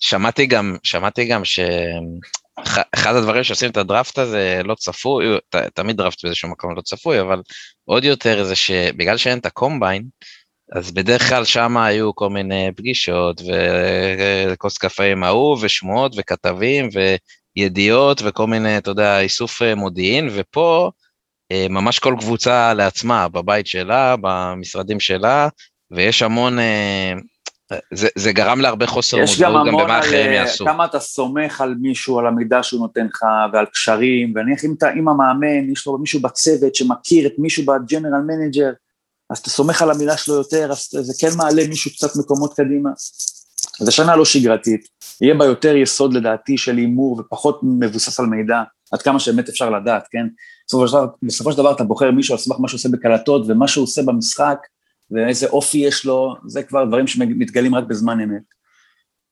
[0.00, 1.61] ששמעתי גם, שמעתי גם ש...
[2.94, 7.20] אחד הדברים שעושים את הדראפט הזה לא צפוי, ת, תמיד דראפט באיזשהו מקום לא צפוי,
[7.20, 7.42] אבל
[7.84, 10.04] עוד יותר זה שבגלל שאין את הקומביין,
[10.72, 13.42] אז בדרך כלל שם היו כל מיני פגישות
[14.52, 16.88] וכוס קפה עם ההוא ושמועות וכתבים
[17.56, 20.90] וידיעות וכל מיני, אתה יודע, איסוף מודיעין, ופה
[21.52, 25.48] אה, ממש כל קבוצה לעצמה, בבית שלה, במשרדים שלה,
[25.90, 27.12] ויש המון אה,
[27.90, 30.64] זה, זה גרם להרבה חוסר מודעות גם במה אחרים אה, יעשו.
[30.64, 35.08] כמה אתה סומך על מישהו, על המידע שהוא נותן לך ועל קשרים, ונניח אם, אם
[35.08, 38.70] המאמן, יש לו מישהו בצוות שמכיר את מישהו ב general manager,
[39.30, 42.90] אז אתה סומך על המילה שלו יותר, אז זה כן מעלה מישהו קצת מקומות קדימה.
[43.78, 44.88] זו שנה לא שגרתית,
[45.20, 49.70] יהיה בה יותר יסוד לדעתי של הימור ופחות מבוסס על מידע, עד כמה שבאמת אפשר
[49.70, 50.26] לדעת, כן?
[50.66, 53.44] בסופו של דבר, בסופו של דבר אתה בוחר מישהו על סמך מה שהוא עושה בקלטות
[53.48, 54.58] ומה שהוא עושה במשחק,
[55.14, 58.42] ואיזה אופי יש לו, זה כבר דברים שמתגלים רק בזמן אמת.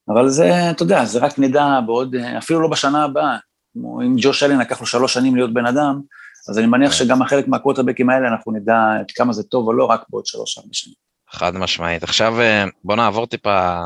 [0.09, 3.37] אבל זה, אתה יודע, זה רק נדע בעוד, אפילו לא בשנה הבאה,
[3.73, 6.01] כמו אם ג'וש אלן לקח לו שלוש שנים להיות בן אדם,
[6.49, 9.85] אז אני מניח שגם החלק מהקווטרבקים האלה אנחנו נדע עד כמה זה טוב או לא,
[9.85, 10.95] רק בעוד שלוש-ארבע שנים.
[11.31, 12.03] חד משמעית.
[12.03, 13.81] עכשיו אה, בוא נעבור טיפה...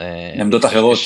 [0.00, 0.98] אה, עמדות אחרות.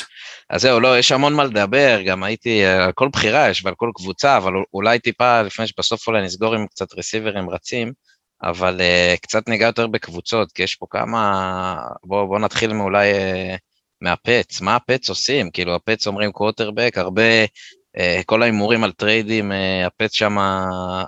[0.51, 3.75] אז זהו, לא, יש המון מה לדבר, גם הייתי, אה, על כל בחירה יש ועל
[3.77, 7.93] כל קבוצה, אבל אולי טיפה, לפני שבסוף אולי נסגור עם קצת רסיברים רצים,
[8.43, 11.77] אבל אה, קצת ניגע יותר בקבוצות, כי יש פה כמה...
[12.05, 13.59] בואו בוא נתחיל מאולי אה,
[14.01, 15.51] מהפטס, מה הפטס עושים?
[15.51, 20.37] כאילו, הפטס אומרים קווטרבק, הרבה, אה, כל ההימורים על טריידים, אה, הפטס שם,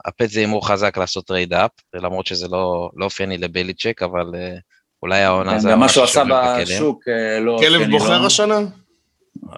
[0.04, 4.60] הפטס זה הימור חזק לעשות trade up, למרות שזה לא, לא אופייני לביליצ'ק, אבל אה,
[5.02, 5.70] אולי העונה זה...
[5.70, 6.24] גם מה שהוא עשה
[6.62, 7.04] בשוק,
[7.40, 7.58] לא...
[7.60, 8.58] כלב בוחר השנה?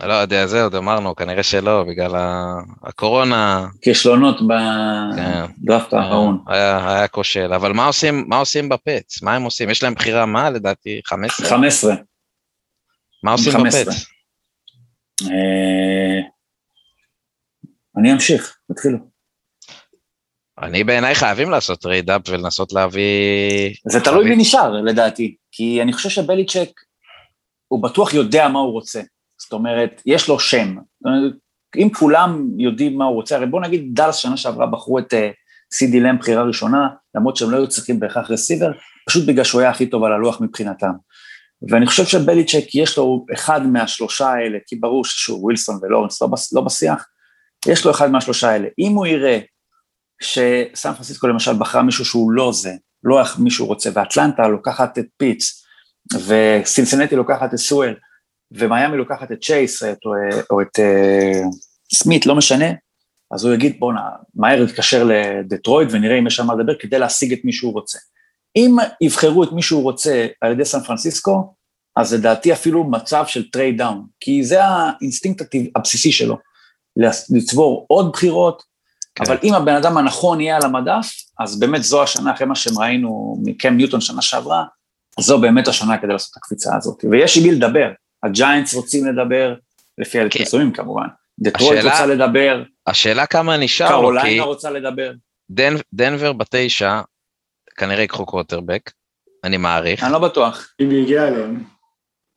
[0.04, 2.10] לא יודע, זה עוד אמרנו, כנראה שלא, בגלל
[2.82, 3.66] הקורונה.
[3.82, 5.96] כישלונות בדראפט כן.
[5.96, 6.44] האחרון.
[6.46, 9.22] היה, היה כושל, אבל מה עושים, מה עושים בפץ?
[9.22, 9.70] מה הם עושים?
[9.70, 11.00] יש להם בחירה מה לדעתי?
[11.04, 11.48] 15?
[11.48, 11.94] 15.
[13.22, 13.84] מה עושים 15.
[13.84, 14.04] בפץ?
[15.22, 16.20] אה,
[17.96, 18.98] אני אמשיך, תתחילו.
[20.62, 23.74] אני בעיניי חייבים לעשות trade up ולנסות להביא...
[23.88, 26.68] זה תלוי מי נשאר, לדעתי, כי אני חושב שבליצ'ק,
[27.68, 29.00] הוא בטוח יודע מה הוא רוצה.
[29.50, 30.76] זאת אומרת, יש לו שם.
[31.76, 35.30] אם כולם יודעים מה הוא רוצה, הרי בוא נגיד דאלס שנה שעברה בחרו את אה,
[35.72, 38.72] סידי לם בחירה ראשונה, למרות שהם לא היו צריכים בהכרח receiver,
[39.08, 40.90] פשוט בגלל שהוא היה הכי טוב על הלוח מבחינתם.
[41.70, 46.60] ואני חושב שבליצ'ק יש לו אחד מהשלושה האלה, כי ברור ששוב ווילסון ולורנס לא, לא
[46.60, 47.06] בשיח,
[47.66, 48.68] יש לו אחד מהשלושה האלה.
[48.78, 49.38] אם הוא יראה
[50.22, 52.72] שסן פרנסיסקו למשל בחרה מישהו שהוא לא זה,
[53.04, 55.64] לא איך מישהו רוצה, ואטלנטה לוקחת את פיטס,
[56.26, 57.94] וסינסנטי לוקחת את סואל,
[58.52, 60.12] ומיאמי לוקחת את צ'ייס או,
[60.50, 62.66] או את אה, סמית, לא משנה,
[63.30, 67.32] אז הוא יגיד בואנה, מהר יתקשר לדטרויט ונראה אם יש שם מה לדבר כדי להשיג
[67.32, 67.98] את מי שהוא רוצה.
[68.56, 71.54] אם יבחרו את מי שהוא רוצה על ידי סן פרנסיסקו,
[71.96, 76.36] אז לדעתי אפילו מצב של trade down, כי זה האינסטינקט הבסיסי שלו,
[77.30, 78.62] לצבור עוד בחירות,
[79.14, 79.24] כן.
[79.24, 82.78] אבל אם הבן אדם הנכון יהיה על המדף, אז באמת זו השנה, אחרי מה שהם
[82.78, 84.64] ראינו מקם ניוטון שנה שעברה,
[85.20, 87.04] זו באמת השנה כדי לעשות את הקפיצה הזאת.
[87.10, 87.90] ויש עם מי לדבר,
[88.22, 89.54] הג'יינטס רוצים לדבר,
[89.98, 90.26] לפי כן.
[90.26, 91.06] הפרסומים כמובן,
[91.40, 94.02] דטרויט רוצה לדבר, השאלה כמה נשאר לו, כי...
[94.02, 95.12] קרוליינה רוצה לדבר.
[95.50, 95.74] דנ...
[95.92, 97.00] דנבר בתשע,
[97.76, 98.90] כנראה ייקחו קווטרבק,
[99.44, 100.04] אני מעריך.
[100.04, 100.68] אני לא בטוח.
[100.80, 101.64] אם היא הגיעה אליהם.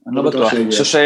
[0.08, 1.00] אני לא, לא בטוח, אני חושב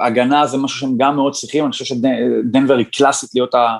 [0.00, 3.76] שהגנה זה משהו שהם גם מאוד צריכים, אני חושב שדנבר היא קלאסית להיות ה...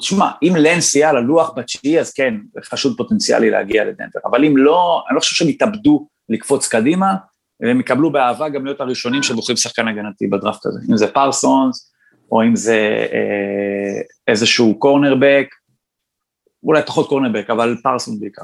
[0.00, 4.56] תשמע, אם לנס יהיה על הלוח בתשיעי, אז כן, חשוד פוטנציאלי להגיע לדנבר, אבל אם
[4.56, 7.14] לא, אני לא חושב שהם יתאבדו לקפוץ קדימה,
[7.60, 11.92] והם יקבלו באהבה גם להיות הראשונים שבוחרים שחקן הגנתי בדראפט הזה, אם זה פרסונס,
[12.32, 15.46] או אם זה אה, איזשהו קורנרבק,
[16.62, 18.42] אולי פחות קורנרבק, אבל פרסונס בעיקר.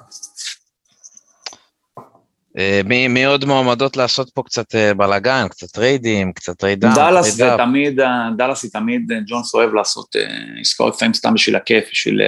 [2.59, 6.95] אה, מי, מי עוד מועמדות לעשות פה קצת אה, בלאגן, קצת טריידים, קצת trade down?
[6.95, 8.01] דאלאס זה תמיד,
[8.37, 10.17] דאלאס היא תמיד, ג'ונס אוהב לעשות
[10.61, 12.21] עסקאות לפעמים סתם בשביל הכיף, בשביל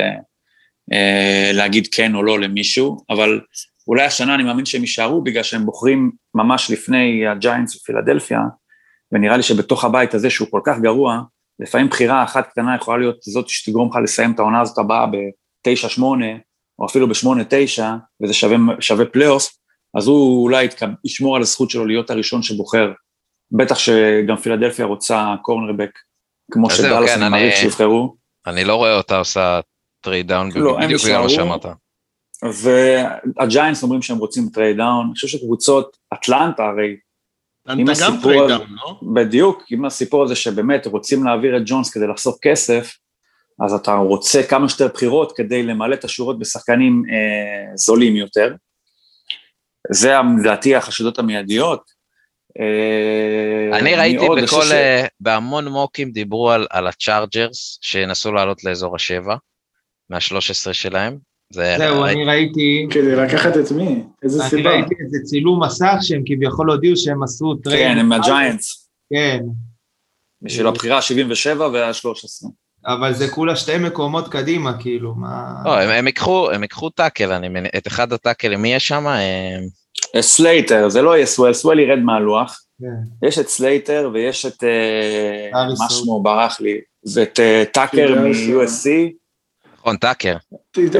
[1.52, 3.40] להגיד כן או לא למישהו, אבל
[3.88, 8.40] אולי השנה אני מאמין שהם יישארו בגלל שהם בוחרים ממש לפני הג'יינטס ופילדלפיה,
[9.12, 11.20] ונראה לי שבתוך הבית הזה שהוא כל כך גרוע,
[11.60, 16.02] לפעמים בחירה אחת קטנה יכולה להיות זאת שתגרום לך לסיים את העונה הזאת הבאה ב-9-8,
[16.78, 17.82] או אפילו ב-8-9,
[18.22, 19.50] וזה שווה, שווה פלייאוף,
[19.98, 20.68] אז הוא אולי
[21.04, 22.92] ישמור על הזכות שלו להיות הראשון שבוחר.
[23.52, 25.90] בטח שגם פילדלפיה רוצה cornerback,
[26.52, 28.16] כמו שדאלס כן, אני מעריך שיבחרו.
[28.46, 29.60] אני לא רואה אותה עושה
[30.00, 31.66] trade down לא, בדיוק בגלל מה שאמרת.
[32.42, 36.96] והג'יינטס אומרים שהם רוצים trade down, אני חושב שקבוצות, אטלנטה הרי,
[37.66, 39.00] אטלנטה גם trade down, לא?
[39.14, 42.96] בדיוק, עם הסיפור הזה שבאמת רוצים להעביר את ג'ונס כדי לחסוך כסף,
[43.64, 48.54] אז אתה רוצה כמה שיותר בחירות כדי למלא את השורות בשחקנים אה, זולים יותר.
[49.90, 51.90] זה לדעתי החשדות המיידיות.
[52.60, 54.72] אה, אני ראיתי בכל, ש...
[54.72, 59.36] אה, בהמון מוקים דיברו על, על הצ'ארג'רס שינסו לעלות לאזור השבע,
[60.10, 61.18] מה-13 שלהם,
[61.52, 62.86] זהו, אני ראיתי...
[62.90, 64.02] כדי לקחת את מי?
[64.22, 64.70] איזה סיבה?
[64.70, 67.80] אני ראיתי איזה צילום מסך שהם כביכול הודיעו שהם עשו trade.
[67.80, 68.88] כן, הם מהג'יינטס.
[69.12, 69.40] כן.
[70.42, 72.48] בשביל הבחירה 77 וה-13.
[72.86, 75.54] אבל זה כולה שתי מקומות קדימה, כאילו, מה...
[75.64, 79.06] לא, הם, הם ייקחו, הם ייקחו טאקל, אני מניח, את אחד הטאקלים, מי יש שם?
[79.06, 82.60] אה, סלייטר, זה לא יהיה סוול, סוול ירד מהלוח.
[82.80, 83.26] כן.
[83.26, 86.80] יש את סלייטר ויש את, אה, מה שמו, ברח לי,
[87.14, 88.88] ואת אה, טאקר מ-USC.
[89.78, 90.36] נכון, טאקר.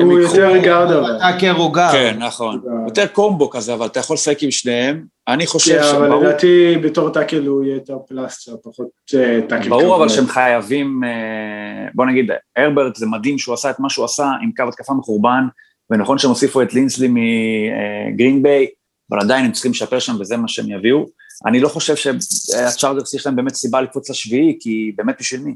[0.00, 1.18] הוא יותר גארד אבל.
[1.18, 1.92] טאקר הוא גארד.
[1.92, 2.60] כן, נכון.
[2.86, 5.04] יותר קומבו כזה, אבל אתה יכול לשחק עם שניהם.
[5.28, 6.06] אני חושב שברור...
[6.06, 9.68] כן, אבל לדעתי בתור טאקל הוא יהיה יותר פלסטר, פחות אה, טאקל.
[9.68, 14.04] ברור אבל שהם חייבים, אה, בוא נגיד, הרברט זה מדהים שהוא עשה את מה שהוא
[14.04, 15.44] עשה עם קו התקפה מחורבן,
[15.90, 18.66] ונכון שהם הוסיפו את לינסלי מגרין ביי,
[19.10, 21.06] אבל עדיין הם צריכים לשפר שם וזה מה שהם יביאו.
[21.46, 25.54] אני לא חושב שהצ'ארג'רס יש להם באמת סיבה לקפוץ לשביעי, כי באמת בשביל מי?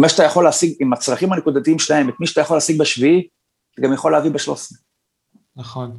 [0.00, 3.28] מה שאתה יכול להשיג, עם הצרכים הנקודתיים שלהם, את מי שאתה יכול להשיג בשביעי,
[3.74, 4.78] אתה גם יכול להביא בשלוש עשרה.
[5.56, 5.98] נכון.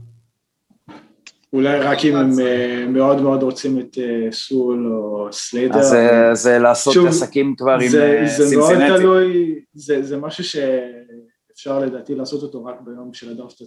[1.53, 5.79] אולי רק אם הם אה, מאוד מאוד רוצים את אה, סול או סליידר.
[5.79, 8.27] אז זה לעשות עסקים כבר עם סינסינטי.
[8.27, 13.61] זה מאוד תלוי, זה משהו שאפשר לדעתי לעשות אותו רק ביום של הדראפט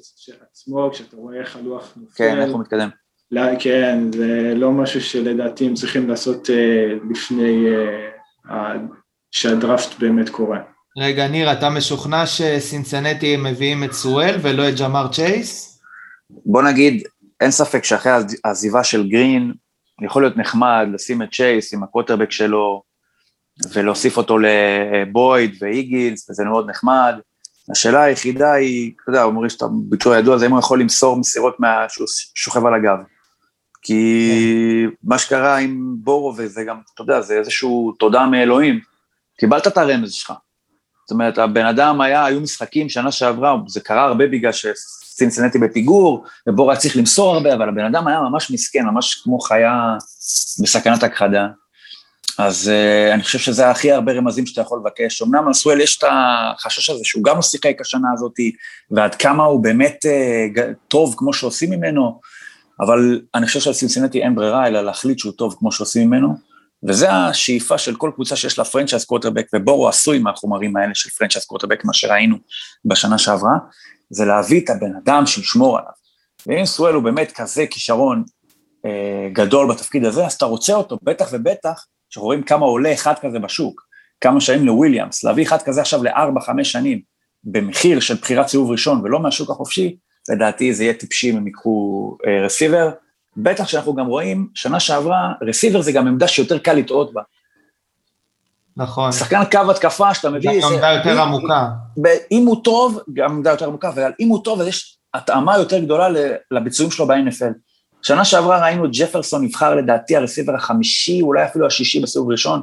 [0.51, 2.15] עצמו, כשאתה רואה איך הלוח נופל.
[2.15, 2.89] כן, איך הוא מתקדם.
[3.59, 7.67] כן, זה לא משהו שלדעתי הם צריכים לעשות אה, לפני
[9.35, 10.59] שהדראפט באמת קורה.
[10.99, 15.81] רגע, ניר, אתה משוכנע שסינסנטי מביאים את סואל ולא את ג'מאר צ'ייס?
[16.31, 17.03] בוא נגיד,
[17.41, 18.13] אין ספק שאחרי
[18.45, 19.53] העזיבה של גרין,
[20.05, 22.83] יכול להיות נחמד לשים את צ'ייס עם הקווטרבק שלו,
[23.73, 27.15] ולהוסיף אותו לבויד ואיגילס, וזה מאוד נחמד.
[27.71, 31.61] השאלה היחידה היא, אתה יודע, אומרים שאתה ביטוי ידוע, זה אם הוא יכול למסור מסירות
[31.61, 31.85] מה...
[31.89, 32.99] שהוא שוכב על הגב.
[33.83, 34.31] כי
[34.85, 35.09] כן.
[35.09, 38.94] מה שקרה עם בורו, וזה גם, אתה יודע, זה איזשהו תודה מאלוהים,
[39.39, 40.33] קיבלת את הרמז שלך.
[41.07, 46.25] זאת אומרת, הבן אדם היה, היו משחקים שנה שעברה, זה קרה הרבה בגלל שצינסנטי בפיגור,
[46.47, 49.97] ובורו היה צריך למסור הרבה, אבל הבן אדם היה ממש מסכן, ממש כמו חיה
[50.63, 51.47] בסכנת הכחדה.
[52.39, 55.23] אז uh, אני חושב שזה הכי הרבה רמזים שאתה יכול לבקש.
[55.23, 58.35] אמנם לסואל יש את החשש הזה שהוא גם לא שיחק השנה הזאת,
[58.91, 62.21] ועד כמה הוא באמת uh, טוב כמו שעושים ממנו,
[62.81, 66.54] אבל אני חושב שעל סינסינטי אין ברירה אלא להחליט שהוא טוב כמו שעושים ממנו,
[66.89, 71.45] וזה השאיפה של כל קבוצה שיש לה franchise quarterback, ובורו עשוי מהחומרים האלה של franchise
[71.45, 72.37] quarterback, מה שראינו
[72.85, 73.57] בשנה שעברה,
[74.11, 75.91] זה להביא את הבן אדם שישמור עליו.
[76.47, 78.25] ואם סואל הוא באמת כזה כישרון
[78.87, 83.15] אה, גדול בתפקיד הזה, אז אתה רוצה אותו, בטח ובטח, שאנחנו רואים כמה עולה אחד
[83.21, 83.81] כזה בשוק,
[84.21, 87.01] כמה שילמו לוויליאמס, להביא אחד כזה עכשיו לארבע, חמש שנים,
[87.45, 89.97] במחיר של בחירת סיבוב ראשון ולא מהשוק החופשי,
[90.31, 92.91] לדעתי זה יהיה טיפשי אם הם ייקחו אה, רסיבר,
[93.37, 97.23] בטח שאנחנו גם רואים, שנה שעברה, רסיבר זה גם עמדה שיותר קל לטעות בה.
[98.77, 99.13] נכון.
[99.13, 100.63] שחקן קו התקפה שאתה מביא...
[100.63, 101.69] גם עמדה יותר עמוקה.
[102.31, 106.09] אם הוא טוב, גם עמדה יותר עמוקה, ואם הוא טוב, אז יש התאמה יותר גדולה
[106.51, 107.53] לביצועים שלו ב-NFL.
[108.03, 112.63] שנה שעברה ראינו ג'פרסון נבחר לדעתי הרסיבר החמישי, אולי אפילו השישי בסיבוב ראשון,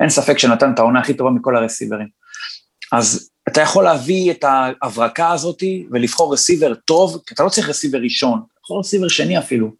[0.00, 2.08] אין ספק שנתן את העונה הכי טובה מכל הרסיברים.
[2.92, 7.98] אז אתה יכול להביא את ההברקה הזאת ולבחור רסיבר טוב, כי אתה לא צריך רסיבר
[7.98, 9.70] ראשון, אתה יכול רסיבר שני אפילו.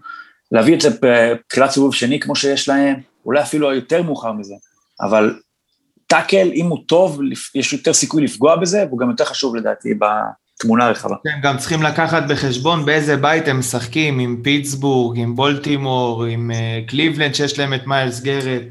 [0.52, 4.54] להביא את זה בתחילת סיבוב שני כמו שיש להם, אולי אפילו יותר מאוחר מזה,
[5.00, 5.34] אבל
[6.06, 7.20] טאקל, אם הוא טוב,
[7.54, 11.16] יש יותר סיכוי לפגוע בזה, והוא גם יותר חשוב לדעתי בתמונה הרחבה.
[11.24, 16.90] כן, גם צריכים לקחת בחשבון באיזה בית הם משחקים, עם פיטסבורג, עם בולטימור, עם uh,
[16.90, 18.62] קליבלנד שיש להם את מיילס גרט.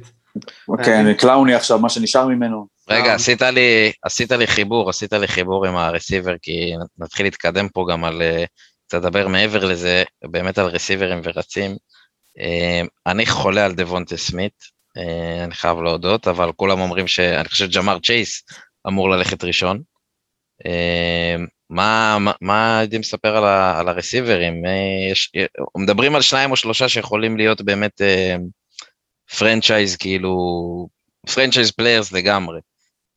[0.84, 2.68] כן, קלאוני עכשיו, מה שנשאר ממנו.
[2.90, 7.86] רגע, עשית לי, עשית לי חיבור, עשית לי חיבור עם הרסיבר, כי נתחיל להתקדם פה
[7.92, 8.46] גם על, אה,
[8.88, 11.78] קצת לדבר מעבר לזה, באמת על רסיברים ורצים.
[12.40, 14.64] אה, אני חולה על דבונטה סמית,
[14.98, 18.44] אה, אני חייב להודות, אבל כולם אומרים שאני חושב שג'מאר צ'ייס
[18.88, 19.82] אמור ללכת ראשון.
[21.70, 24.64] מה, מה, מה יודעים לספר על, ה, על הרסיברים?
[25.12, 25.32] יש,
[25.78, 28.02] מדברים על שניים או שלושה שיכולים להיות באמת
[29.38, 30.38] franchise, כאילו,
[31.34, 32.60] franchise players לגמרי.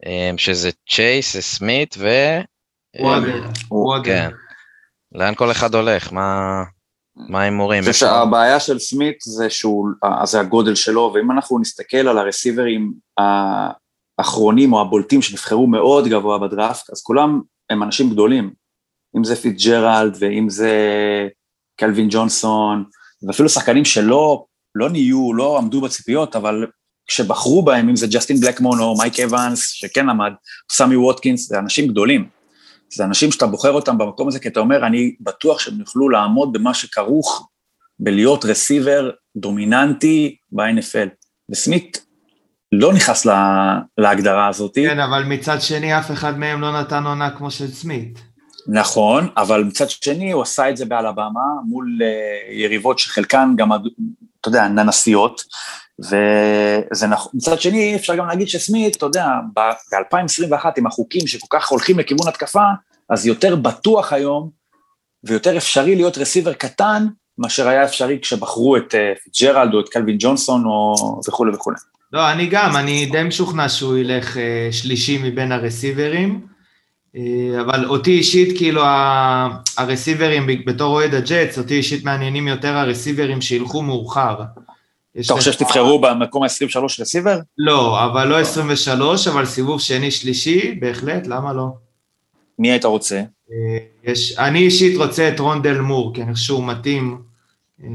[0.07, 2.09] אמ, שזה צ'ייס, סמית ו...
[3.01, 3.45] וואדל.
[3.99, 4.31] אמ, כן.
[5.13, 6.13] לאן כל אחד הולך?
[6.13, 6.63] מה...
[7.29, 7.85] מה ההימורים?
[7.85, 9.89] אני חושב שהבעיה של סמית זה שהוא,
[10.25, 12.93] זה הגודל שלו, ואם אנחנו נסתכל על הרסיברים
[14.19, 18.51] האחרונים או הבולטים שנבחרו מאוד גבוה בדראפט, אז כולם הם אנשים גדולים,
[19.17, 20.73] אם זה פיצג'רלד ואם זה
[21.77, 22.85] קלווין ג'ונסון,
[23.27, 24.45] ואפילו שחקנים שלא
[24.75, 26.67] לא נהיו, לא עמדו בציפיות, אבל
[27.07, 30.33] כשבחרו בהם, אם זה ג'סטין בלקמון או מייק אבנס, שכן עמד,
[30.73, 32.40] סמי ווטקינס, זה אנשים גדולים.
[32.93, 36.53] זה אנשים שאתה בוחר אותם במקום הזה, כי אתה אומר, אני בטוח שהם יוכלו לעמוד
[36.53, 37.49] במה שכרוך
[37.99, 41.09] בלהיות רסיבר דומיננטי ב-NFL.
[41.51, 42.07] וסמית
[42.73, 44.75] לא נכנס לה, להגדרה הזאת.
[44.75, 48.19] כן, אבל מצד שני אף אחד מהם לא נתן עונה כמו של סמית.
[48.67, 53.73] נכון, אבל מצד שני הוא עשה את זה באלבמה מול uh, יריבות שחלקן גם,
[54.41, 55.43] אתה יודע, ננסיות,
[56.01, 61.69] וזה נכון, מצד שני אפשר גם להגיד שסמית, אתה יודע, ב-2021 עם החוקים שכל כך
[61.69, 62.65] הולכים לכיוון התקפה,
[63.11, 64.51] אז יותר בטוח היום
[65.25, 67.07] ויותר אפשרי להיות רסיבר קטן,
[67.39, 68.95] מאשר היה אפשרי כשבחרו את
[69.41, 70.95] ג'רלד או את קלווין ג'ונסון או
[71.29, 71.77] וכולי וכולי.
[72.13, 76.47] לא, אני גם, אני די משוכנע שהוא ילך אה, שלישי מבין הרסיברים,
[77.17, 78.83] אה, אבל אותי אישית, כאילו,
[79.79, 84.41] הרסיברים, בתור אוהד הג'אטס, אותי אישית מעניינים יותר הרסיברים שילכו מאוחר.
[85.19, 87.39] אתה חושב שתבחרו במקום ה-23 רסיבר?
[87.59, 91.69] לא, אבל לא 23, אבל סיבוב שני שלישי, בהחלט, למה לא?
[92.59, 93.17] מי היית רוצה?
[93.17, 97.23] אה, יש, אני אישית רוצה את רונדל מור, כי אני חושב שהוא מתאים
[97.83, 97.89] אה,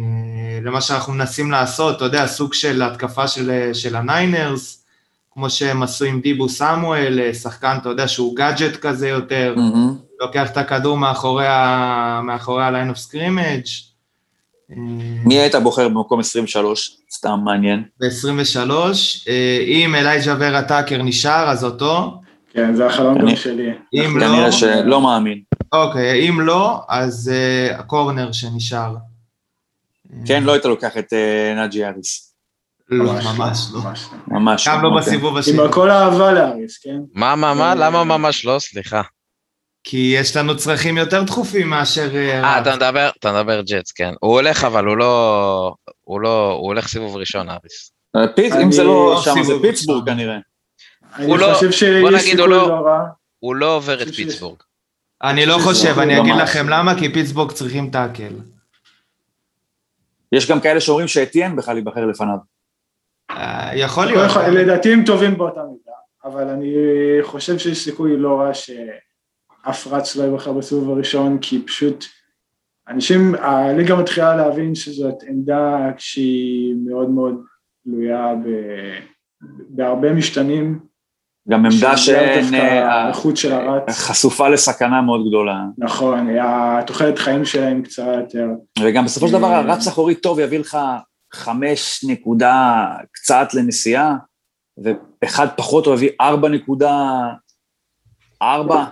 [0.64, 4.86] למה שאנחנו מנסים לעשות, אתה יודע, סוג של התקפה של, של הניינרס,
[5.32, 10.22] כמו שהם עשו עם דיבו סמואל, אה, שחקן, אתה יודע, שהוא גאדג'ט כזה יותר, mm-hmm.
[10.22, 13.95] לוקח את הכדור מאחורי ה-line of scrimmage.
[15.26, 16.98] מי היית בוחר במקום 23?
[17.12, 17.84] סתם מעניין.
[18.00, 18.72] ב-23,
[19.28, 22.22] אה, אם אלייג'ה ורה טאקר נשאר, אז אותו.
[22.56, 23.70] כן, זה החלום גם שלי.
[23.94, 24.26] אם לא...
[24.26, 25.42] כנראה שלא מאמין.
[25.74, 28.96] אוקיי, אם לא, אז uh, הקורנר שנשאר.
[30.26, 32.36] כן, לא היית לוקח את uh, נאג'י האריס.
[32.90, 33.80] לא, ממש לא.
[34.28, 34.74] ממש לא.
[34.74, 35.02] גם לא אוקיי.
[35.02, 35.62] בסיבוב השני.
[35.62, 36.98] עם כל האהבה לאריס, כן?
[37.14, 37.76] מה, מה, מה?
[37.76, 38.60] למה ממש לא?
[38.60, 39.02] סליחה.
[39.88, 42.16] כי יש לנו צרכים יותר דחופים מאשר...
[42.16, 44.14] אה, אה אתה מדבר, אתה מדבר ג'טס, כן.
[44.22, 45.74] הוא הולך, אבל הוא לא...
[46.04, 46.52] הוא לא...
[46.52, 47.92] הוא הולך סיבוב ראשון, אריס.
[48.36, 50.38] פיט, אם זה לא שם, זה פיטסבורג כנראה.
[51.16, 53.00] אני לא- חושב שיש סיכוי לא רע.
[53.40, 54.58] הוא לא עובר את פיטסבורג.
[55.24, 58.34] אני לא חושב, אני אגיד לכם למה, כי פיטסבורג צריכים טאקל.
[60.32, 62.38] יש גם כאלה שאומרים שאתיין בכלל ייבחר לפניו.
[63.32, 64.32] אה, יכול להיות.
[64.52, 66.76] לדעתי הם טובים באותה מידה, אבל אני
[67.22, 68.54] חושב שיש סיכוי לא רע
[69.66, 72.06] שאף רץ לא ייבחר בסיבוב הראשון, כי פשוט
[72.88, 77.36] אנשים, הליגה מתחילה להבין שזאת עמדה שהיא מאוד מאוד
[77.84, 78.34] תלויה
[79.70, 80.80] בהרבה משתנים,
[81.50, 83.84] גם עמדה שהאיכות של הרץ.
[83.90, 85.64] חשופה לסכנה מאוד גדולה.
[85.78, 88.48] נכון, התוחלת חיים שלהם קצרה יותר.
[88.80, 90.78] וגם בסופו של דבר אה, הרץ אחורי טוב יביא לך
[91.34, 94.16] חמש נקודה קצת לנשיאה,
[94.78, 97.22] ואחד פחות הוא יביא ארבע נקודה
[98.42, 98.86] ארבע.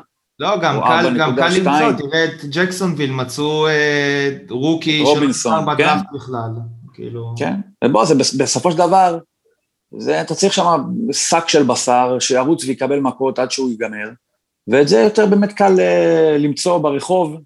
[0.43, 5.97] לא, גם קל, גם קל למצוא, תראה את ג'קסונוויל, מצאו אה, rookie רובינסון, של כן.
[6.13, 6.49] בכלל,
[6.93, 7.33] כאילו...
[7.37, 7.53] כן,
[7.85, 9.17] ובוא, זה בסופו של דבר,
[9.97, 10.65] זה, אתה צריך שם
[11.11, 14.09] שק של בשר שירוץ ויקבל מכות עד שהוא ייגמר,
[14.67, 17.37] ואת זה יותר באמת קל uh, למצוא ברחוב,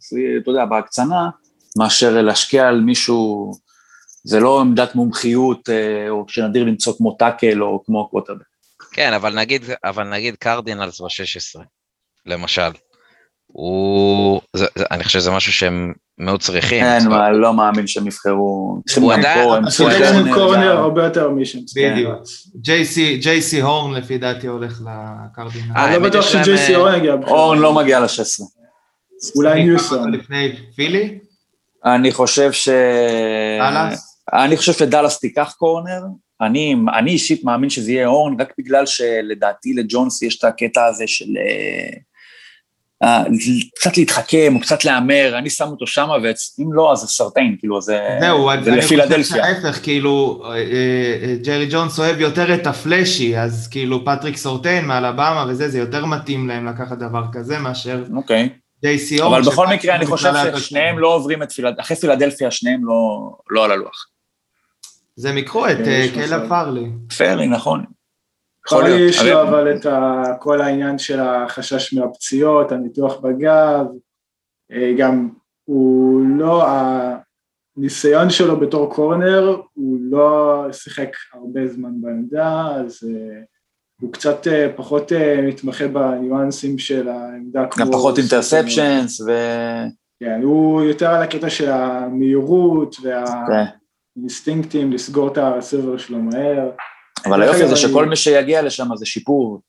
[0.42, 1.30] אתה יודע, בהקצנה,
[1.78, 3.52] מאשר להשקיע על מישהו,
[4.24, 8.46] זה לא עמדת מומחיות, uh, או שנדיר למצוא כמו טאקל או כמו קווטרבק.
[8.92, 11.60] כן, אבל נגיד, אבל נגיד קרדינלס ב-16,
[12.26, 12.72] למשל.
[13.58, 16.80] הוא, זה, זה, אני חושב שזה משהו שהם מאוד צריכים.
[16.80, 18.82] כן, מה, לא מאמין שהם יבחרו.
[18.96, 19.50] הוא עדיין,
[19.80, 21.60] הוא עדיין קורנר הרבה יותר משם.
[21.76, 22.14] בדיוק.
[23.20, 25.78] ג'ייסי הורן לפי דעתי הולך לקרדינל.
[25.78, 27.14] אני לא בטוח שג'ייסי הורן יגיע.
[27.14, 28.44] הורן לא מגיע ל-16.
[29.36, 30.12] אולי ניוסון.
[30.12, 31.20] לפני פילי?
[31.86, 32.70] אני חושב ש...
[33.60, 34.24] דאלאס?
[34.34, 36.02] אני חושב שדאלאס תיקח קורנר.
[36.42, 41.04] אני, אני אישית מאמין שזה יהיה הורן, רק בגלל שלדעתי לג'ונס יש את הקטע הזה
[41.08, 41.26] של...
[43.04, 43.24] אה,
[43.76, 47.82] קצת להתחכם או קצת להמר, אני שם אותו שמה, ואם לא, אז זה סרטיין, כאילו,
[47.82, 53.38] זה, זהו, זה אני חושב שההפך, כאילו, אה, אה, ג'רי ג'ונס אוהב יותר את הפלאשי,
[53.38, 58.50] אז כאילו פטריק סורטיין מאלבמה וזה, זה יותר מתאים להם לקחת דבר כזה מאשר אוקיי.
[58.86, 59.24] JCO.
[59.24, 63.66] אבל בכל מקרה, אני חושב ששניהם לא עוברים את פילדלפיה, אחרי פילדלפיה שניהם לא, לא
[63.66, 64.08] על הלוח.
[65.18, 65.78] אז הם ייקחו את
[66.14, 66.86] קלב פארלי.
[67.18, 67.97] פרלי, נכון.
[68.68, 69.10] יכול להיות.
[69.10, 69.86] יש לו אבל את
[70.40, 73.86] כל העניין של החשש מהפציעות, הניתוח בגב,
[74.72, 75.30] אה, גם
[75.64, 76.66] הוא לא,
[77.78, 83.40] הניסיון שלו בתור קורנר, הוא לא שיחק הרבה זמן בעמדה, אז אה,
[84.02, 85.12] הוא קצת אה, פחות
[85.44, 87.66] מתמחה בניואנסים של העמדה.
[87.80, 89.32] גם פחות אינטרספשנס ו...
[90.20, 96.70] כן, הוא יותר על הקטע של המהירות והאינסטינקטים לסגור את הסבר שלו מהר.
[97.26, 99.62] אבל היופי זה שכל מי שיגיע לשם זה שיפור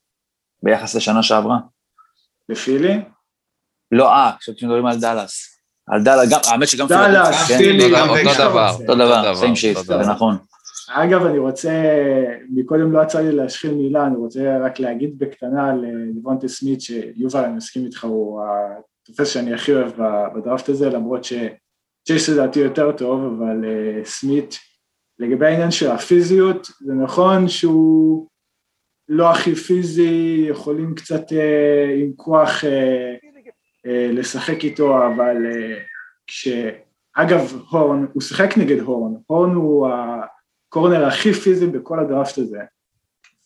[0.63, 1.57] ביחס לשנה שעברה.
[2.49, 3.01] לפילי?
[3.91, 5.59] לא, אה, חשבתי שמדברים על דאלאס.
[5.87, 8.09] על דאלאס, גם, האמת שגם דאלאס, פילי, כן?
[8.09, 8.69] אותו דבר.
[8.69, 10.37] אותו דבר, סיים שיט, זה נכון.
[10.91, 11.71] אגב, אני רוצה,
[12.49, 17.53] מקודם לא יצא לי להשחיל מילה, אני רוצה רק להגיד בקטנה לליבונטה סמית, שיובל, אני
[17.53, 18.41] מסכים איתך, הוא
[19.03, 19.91] התופס שאני הכי אוהב
[20.35, 24.59] בדראפט הזה, למרות שצ'ייס לדעתי יותר טוב, אבל אה, סמית,
[25.19, 28.27] לגבי העניין של הפיזיות, זה נכון שהוא
[29.09, 33.15] לא הכי פיזי, יכולים קצת אה, עם כוח אה,
[33.85, 35.77] אה, לשחק איתו, אבל אה,
[36.27, 36.47] כש...
[37.15, 42.59] אגב, הורן, הוא שיחק נגד הורן, הורן הוא הקורנר הכי פיזי בכל הדראפט הזה,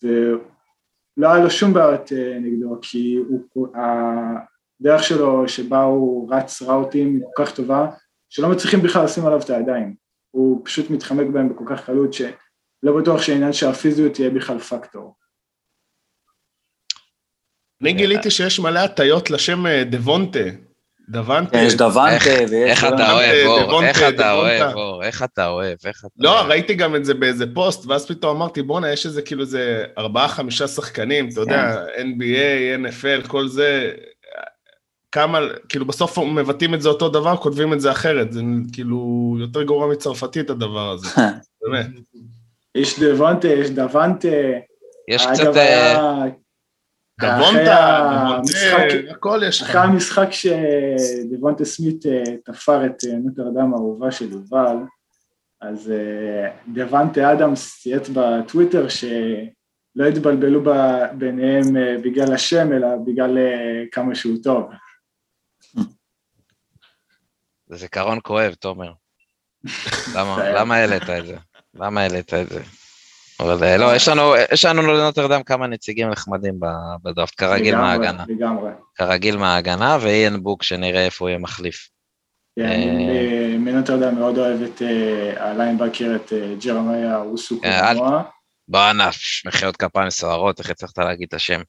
[0.04, 3.16] ולא היה לו שום בעיות אה, נגדו, כי
[3.54, 7.88] הוא, הדרך שלו שבה הוא רץ ראוטים היא כל כך טובה,
[8.30, 10.03] שלא מצליחים בכלל לשים עליו את הידיים.
[10.34, 15.16] הוא פשוט מתחמק בהם בכל כך קלות שלא בטוח שהעניין שהפיזיות תהיה בכלל פקטור.
[17.82, 20.40] אני גיליתי שיש מלא הטיות לשם אה, דבונטה.
[21.10, 21.58] דוונטה.
[21.58, 22.70] יש דוונטה ויש...
[22.70, 26.74] איך אתה אוהב, אור, איך אתה אוהב, אור, איך אתה אוהב, איך אתה לא, ראיתי
[26.74, 30.68] גם את זה באיזה פוסט, ואז פתאום אמרתי, בואנה, יש איזה כאילו איזה ארבעה, חמישה
[30.68, 32.14] שחקנים, אתה יודע, כן.
[32.20, 33.92] NBA, NFL, כל זה,
[35.14, 35.40] כמה,
[35.70, 38.42] כאילו בסוף מבטאים את זה אותו דבר, כותבים את זה אחרת, זה
[38.74, 41.08] כאילו יותר גרוע מצרפתית הדבר הזה,
[41.62, 41.86] באמת.
[42.76, 44.28] יש דוונטה, יש דוונטה.
[45.08, 45.58] יש קצת...
[45.58, 46.26] אה,
[47.22, 48.10] דוונטה,
[48.46, 49.70] דוונטה, הכל יש לך.
[49.70, 54.78] אחרי המשחק שדוונטה סמית אה, תפר את אה, נוטרדם האהובה של יובל,
[55.62, 55.94] אז
[56.74, 60.74] דוונטה אדמס צייץ בטוויטר שלא התבלבלו
[61.14, 61.66] ביניהם
[62.04, 63.38] בגלל השם, אלא בגלל
[63.92, 64.70] כמה שהוא טוב.
[67.74, 68.92] זה זיכרון כואב, תומר.
[70.58, 71.36] למה העלית את זה?
[71.74, 72.62] למה העלית את זה?
[73.40, 76.60] אבל אה, לא, יש לנו, יש לנו לנוטרדם כמה נציגים נחמדים
[77.04, 78.24] בדראפט, כרגיל מההגנה.
[78.28, 78.72] לגמרי.
[78.96, 81.90] כרגיל מההגנה, ואיין בוק, שנראה איפה הוא יהיה מחליף.
[82.60, 82.66] כן,
[83.10, 84.82] אה, מנוטרדם מאוד אוהב את
[85.38, 86.34] הליינבקר, את
[86.66, 88.22] ג'רמיה רוסו קומואה.
[88.68, 89.10] בואנה,
[89.46, 91.62] מחיאות כפיים סוערות, איך הצלחת להגיד את השם?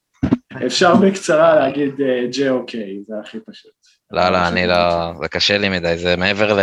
[0.65, 1.95] אפשר בקצרה להגיד
[2.31, 3.71] ג'י-אוקיי, זה הכי פשוט.
[4.15, 6.57] לא, לא, אני לא, זה קשה לי מדי, זה מעבר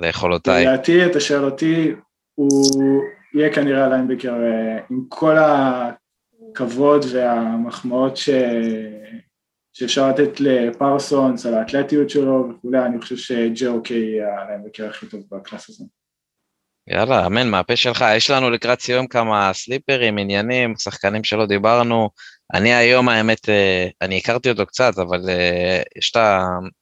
[0.00, 0.66] ליכולותיי.
[0.66, 1.92] לדעתי, אתה שואל אותי,
[2.34, 3.02] הוא
[3.34, 4.34] יהיה כנראה הליינבקר
[4.90, 8.30] עם כל הכבוד והמחמאות ש...
[9.72, 15.20] שאפשר לתת לפרסונס על האתלטיות שלו וכולי, אני חושב ש JOK יהיה הליינבקר הכי טוב
[15.30, 15.84] ב class הזה.
[16.86, 18.04] יאללה, אמן, מהפה שלך.
[18.16, 22.10] יש לנו לקראת סיום כמה סליפרים, עניינים, שחקנים שלא דיברנו.
[22.54, 26.16] אני היום, האמת, אה, אני הכרתי אותו קצת, אבל אה, יש את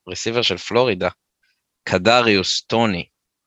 [0.07, 1.09] הרסיבר של פלורידה,
[1.89, 3.05] קדריוס טוני.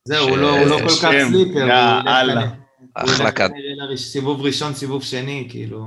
[0.08, 1.68] זהו, הוא לא, לא כל כך סליפר.
[2.06, 2.48] יאללה.
[2.94, 3.50] אחלה כד...
[3.96, 5.86] סיבוב ראשון, סיבוב שני, כאילו,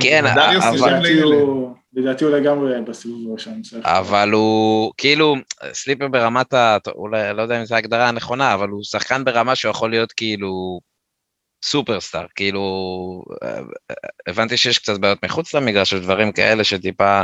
[0.00, 1.00] כן, אבל...
[1.94, 3.62] לדעתי הוא לגמרי בסיבוב הראשון.
[3.82, 5.34] אבל הוא, כאילו,
[5.72, 6.76] סליפר ברמת ה...
[6.94, 10.80] אולי, לא יודע אם זו ההגדרה הנכונה, אבל הוא שחקן ברמה שהוא יכול להיות כאילו
[11.64, 12.62] סופרסטאר, כאילו,
[14.26, 17.22] הבנתי שיש קצת בעיות מחוץ למגרש ודברים כאלה שטיפה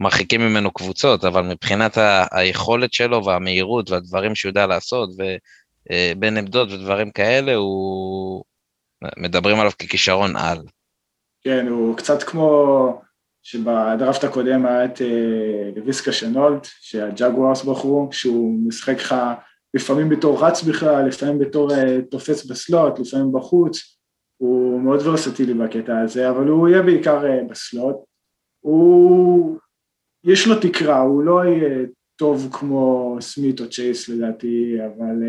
[0.00, 5.10] מרחיקים ממנו קבוצות, אבל מבחינת ה- היכולת שלו והמהירות והדברים שהוא יודע לעשות,
[5.90, 8.44] ובין עמדות ודברים כאלה, הוא...
[9.16, 10.58] מדברים עליו ככישרון על.
[11.44, 13.00] כן, הוא קצת כמו
[13.42, 15.00] שבדראפט הקודם היה את
[15.76, 19.14] לויסקה שנולד, שהג'אגוארס בחרו, שהוא משחק לך
[19.76, 21.70] לפעמים בתור רץ בכלל, לפעמים בתור
[22.10, 23.98] תופס בסלוט, לפעמים בחוץ,
[24.36, 27.96] הוא מאוד ורסטילי בקטע הזה, אבל הוא יהיה בעיקר בסלוט.
[28.60, 29.58] הוא,
[30.24, 31.86] יש לו תקרה, הוא לא יהיה
[32.18, 35.22] טוב כמו סמית או צ'ייס לדעתי, אבל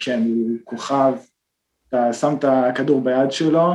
[0.00, 1.12] כן, הוא כוכב,
[1.88, 3.72] אתה שם את הכדור ביד שלו,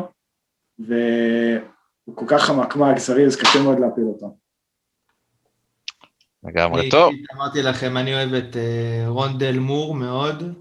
[0.79, 4.40] והוא כל כך חמקמק, זריז, קשה מאוד להפיל אותו.
[6.43, 7.13] לגמרי טוב.
[7.35, 8.57] אמרתי לכם, אני אוהב את
[9.07, 10.53] רונדל מור מאוד,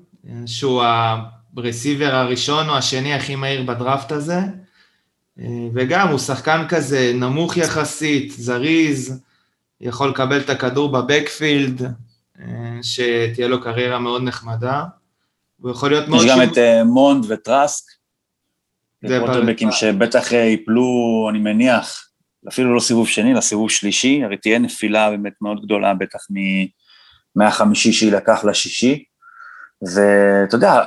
[0.47, 0.83] שהוא
[1.57, 4.41] הרסיבר הראשון או השני הכי מהיר בדראפט הזה,
[5.75, 9.23] וגם הוא שחקן כזה נמוך יחסית, זריז,
[9.81, 11.83] יכול לקבל את הכדור בבקפילד,
[12.83, 14.85] שתהיה לו קריירה מאוד נחמדה.
[15.61, 16.25] הוא יכול להיות מאוד...
[16.25, 17.85] יש גם את מונד וטראסק,
[19.07, 22.10] קווטרבקים שבטח ייפלו, אני מניח,
[22.49, 26.19] אפילו לא סיבוב שני, אלא סיבוב שלישי, הרי תהיה נפילה באמת מאוד גדולה, בטח
[27.37, 29.05] מהחמישי שיילקח לשישי,
[29.83, 30.83] ואתה יודע,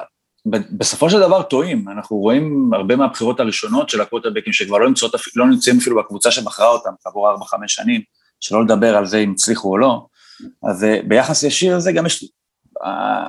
[0.71, 5.47] בסופו של דבר טועים, אנחנו רואים הרבה מהבחירות הראשונות של הקווטרבקים שכבר לא, נמצאות, לא
[5.47, 7.35] נמצאים אפילו בקבוצה שבחרה אותם כעבור 4-5
[7.67, 8.01] שנים,
[8.39, 10.05] שלא לדבר על זה אם הצליחו או לא,
[10.69, 12.25] אז ביחס ישיר לזה גם יש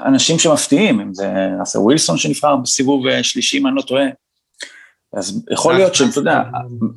[0.06, 4.04] אנשים שמפתיעים, אם זה נעשה ווילסון שנבחר בסיבוב שלישי, אם אני לא טועה,
[5.16, 6.42] אז יכול להיות שאתה יודע,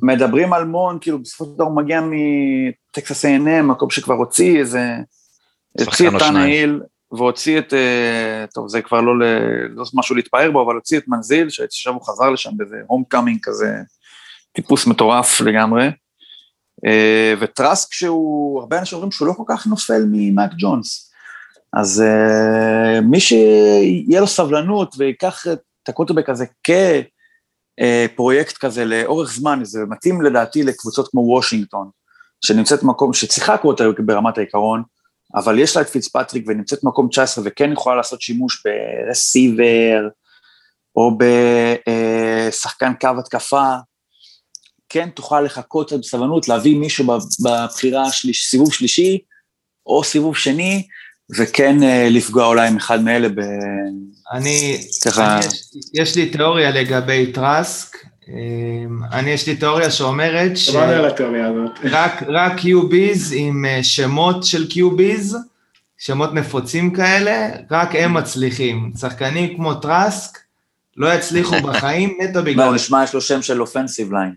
[0.02, 4.96] מדברים על מונד, כאילו בסופו של דבר הוא מגיע מטקסס A&M, מקום שכבר הוציא איזה,
[5.80, 6.80] הוציא את טנהיל,
[7.12, 7.74] והוציא את,
[8.54, 9.12] טוב זה כבר לא,
[9.70, 13.76] לא משהו להתפאר בו, אבל הוציא את מנזיל, שעכשיו הוא חזר לשם באיזה homecoming כזה,
[14.52, 15.90] טיפוס מטורף לגמרי,
[17.40, 21.12] וטראסק שהוא, הרבה אנשים אומרים שהוא לא כל כך נופל ממאק ג'ונס,
[21.72, 22.02] אז
[23.02, 26.70] מי שיהיה לו סבלנות ויקח את הקוטרבק הזה כ...
[28.16, 31.90] פרויקט כזה לאורך זמן, זה מתאים לדעתי לקבוצות כמו וושינגטון,
[32.44, 34.82] שנמצאת במקום שצריכה קווטרבק ברמת העיקרון,
[35.34, 40.08] אבל יש לה את פיצפטריק ונמצאת במקום 19 וכן יכולה לעשות שימוש ברסיבר,
[40.96, 41.18] או
[42.48, 43.74] בשחקן קו התקפה,
[44.88, 47.06] כן תוכל לחכות בסבלנות, להביא מישהו
[47.44, 49.18] בבחירה שליש, סיבוב שלישי,
[49.86, 50.86] או סיבוב שני,
[51.36, 51.76] וכן
[52.10, 53.40] לפגוע אולי עם אחד מאלה ב...
[54.32, 55.36] אני, ככה...
[55.36, 57.96] אני יש, יש לי תיאוריה לגבי טראסק,
[59.12, 60.66] אני יש לי תיאוריה שאומרת ש...
[60.66, 61.70] שמענו על התיאוריה הזאת.
[61.84, 65.34] רק, רק QBs עם שמות של QBs,
[65.98, 68.92] שמות נפוצים כאלה, רק הם מצליחים.
[69.00, 70.38] שחקנים כמו טראסק
[70.96, 72.66] לא יצליחו בחיים נטו בגלל...
[72.66, 74.34] לא, נשמע יש לו שם של offensive line.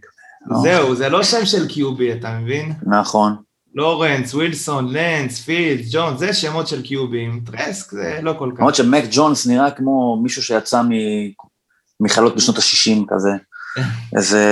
[0.62, 2.74] זהו, זה לא שם של QB, אתה מבין?
[2.84, 3.36] נכון.
[3.76, 8.60] לורנס, ווילסון, לנס, פילדס, ג'ונס, זה שמות של QBs, טראסק זה לא כל כך.
[8.60, 10.82] למרות שמק ג'ונס נראה כמו מישהו שיצא
[12.00, 13.30] ממכללות בשנות ה-60 כזה,
[14.18, 14.46] איזה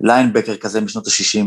[0.00, 1.46] linebacker כזה בשנות ה-60.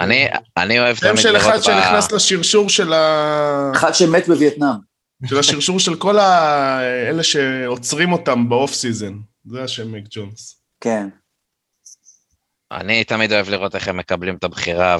[0.00, 1.18] אני, אני אוהב תמיד לראות...
[1.18, 3.70] שם של אחד שנכנס לשרשור של ה...
[3.74, 4.92] אחד שמת בווייטנאם.
[5.26, 9.14] של השרשור של כל האלה שעוצרים אותם ב off season,
[9.44, 10.62] זה השם מק ג'ונס.
[10.80, 11.08] כן.
[12.80, 14.96] אני תמיד אוהב לראות איך הם מקבלים את הבחירה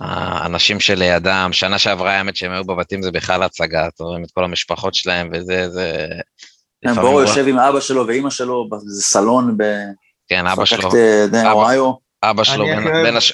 [0.00, 4.44] והאנשים שלידם, שנה שעברה האמת שהם היו בבתים זה בכלל הצגה, אתה רואים את כל
[4.44, 6.06] המשפחות שלהם וזה, זה...
[6.84, 9.56] כן, בורו יושב עם אבא שלו ואימא שלו באיזה סלון
[10.28, 10.90] כן, אבא שלו.
[11.52, 11.92] אוהיו.
[12.22, 12.64] אבא שלו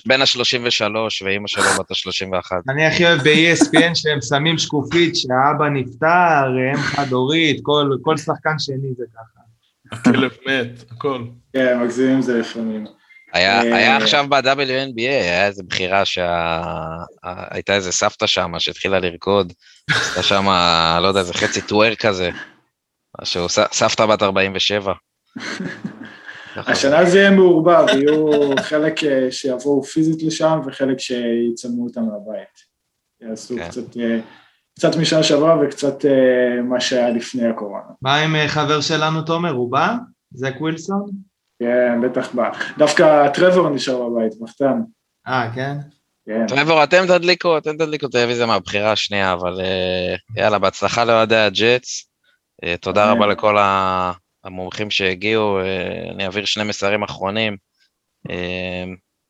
[0.07, 2.53] בין ה-33 ואימא שלו בת ה-31.
[2.69, 7.61] אני הכי אוהב ב-ESPN שהם שמים שקופית שהאבא נפטר, אם חד הורית,
[8.03, 9.41] כל שחקן שני זה ככה.
[9.93, 11.25] הכלב מת, הכל.
[11.53, 12.85] כן, מגזימים זה לפעמים.
[13.35, 19.53] היה אה, עכשיו ב-WNBA, היה איזו בחירה שהייתה איזה סבתא שם שהתחילה לרקוד,
[19.91, 20.47] עשתה שם,
[21.03, 22.31] לא יודע, איזה חצי טוור כזה,
[23.21, 24.93] משהו, סבתא בת 47.
[26.57, 28.31] השנה זה יהיה מעורבב, יהיו
[28.63, 32.75] חלק אה, שיבואו פיזית לשם וחלק שיצלמו אותם מהבית.
[33.21, 33.69] יעשו כן.
[33.69, 34.19] קצת, אה,
[34.79, 36.05] קצת משנה שעברה וקצת
[36.65, 37.85] מה שהיה לפני הקורונה.
[38.03, 39.95] מה עם חבר שלנו, תומר, הוא בא?
[40.33, 41.34] זק ווילסון?
[41.59, 42.51] כן, בטח בא.
[42.79, 44.81] דווקא טרוור נשאר בבית, מחתם.
[45.29, 45.77] אה, כן?
[46.27, 46.47] כן.
[46.47, 52.09] טרוור, אתם תדליקו, אתם תדליקו טלוויזיה מהבחירה השנייה, אבל אה, יאללה, בהצלחה לאוהדי הג'אטס.
[52.65, 53.57] אה, תודה רבה לכל
[54.45, 55.59] המומחים שהגיעו.
[55.59, 57.57] אה, אני אעביר שני מסרים אחרונים.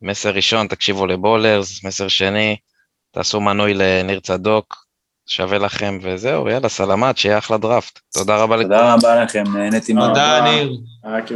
[0.03, 2.57] מסר ראשון, תקשיבו לבולרס, מסר שני,
[3.11, 4.84] תעשו מנוי לניר צדוק,
[5.27, 8.01] שווה לכם, וזהו, יאללה, סלמת, שיהיה אחלה דראפט.
[8.14, 8.79] תודה רבה לכולם.
[8.79, 10.09] תודה רבה לכם, נהניתי מאוד.
[10.09, 10.72] תודה, ניר.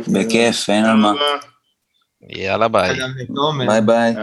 [0.08, 1.12] בכיף, אין על מה.
[2.30, 2.98] יאללה, ביי.
[3.66, 4.14] ביי ביי.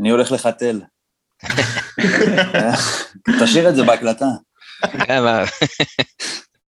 [0.00, 0.80] אני הולך לחתל.
[3.40, 4.26] תשאיר את זה בהקלטה.
[5.08, 5.44] יאללה.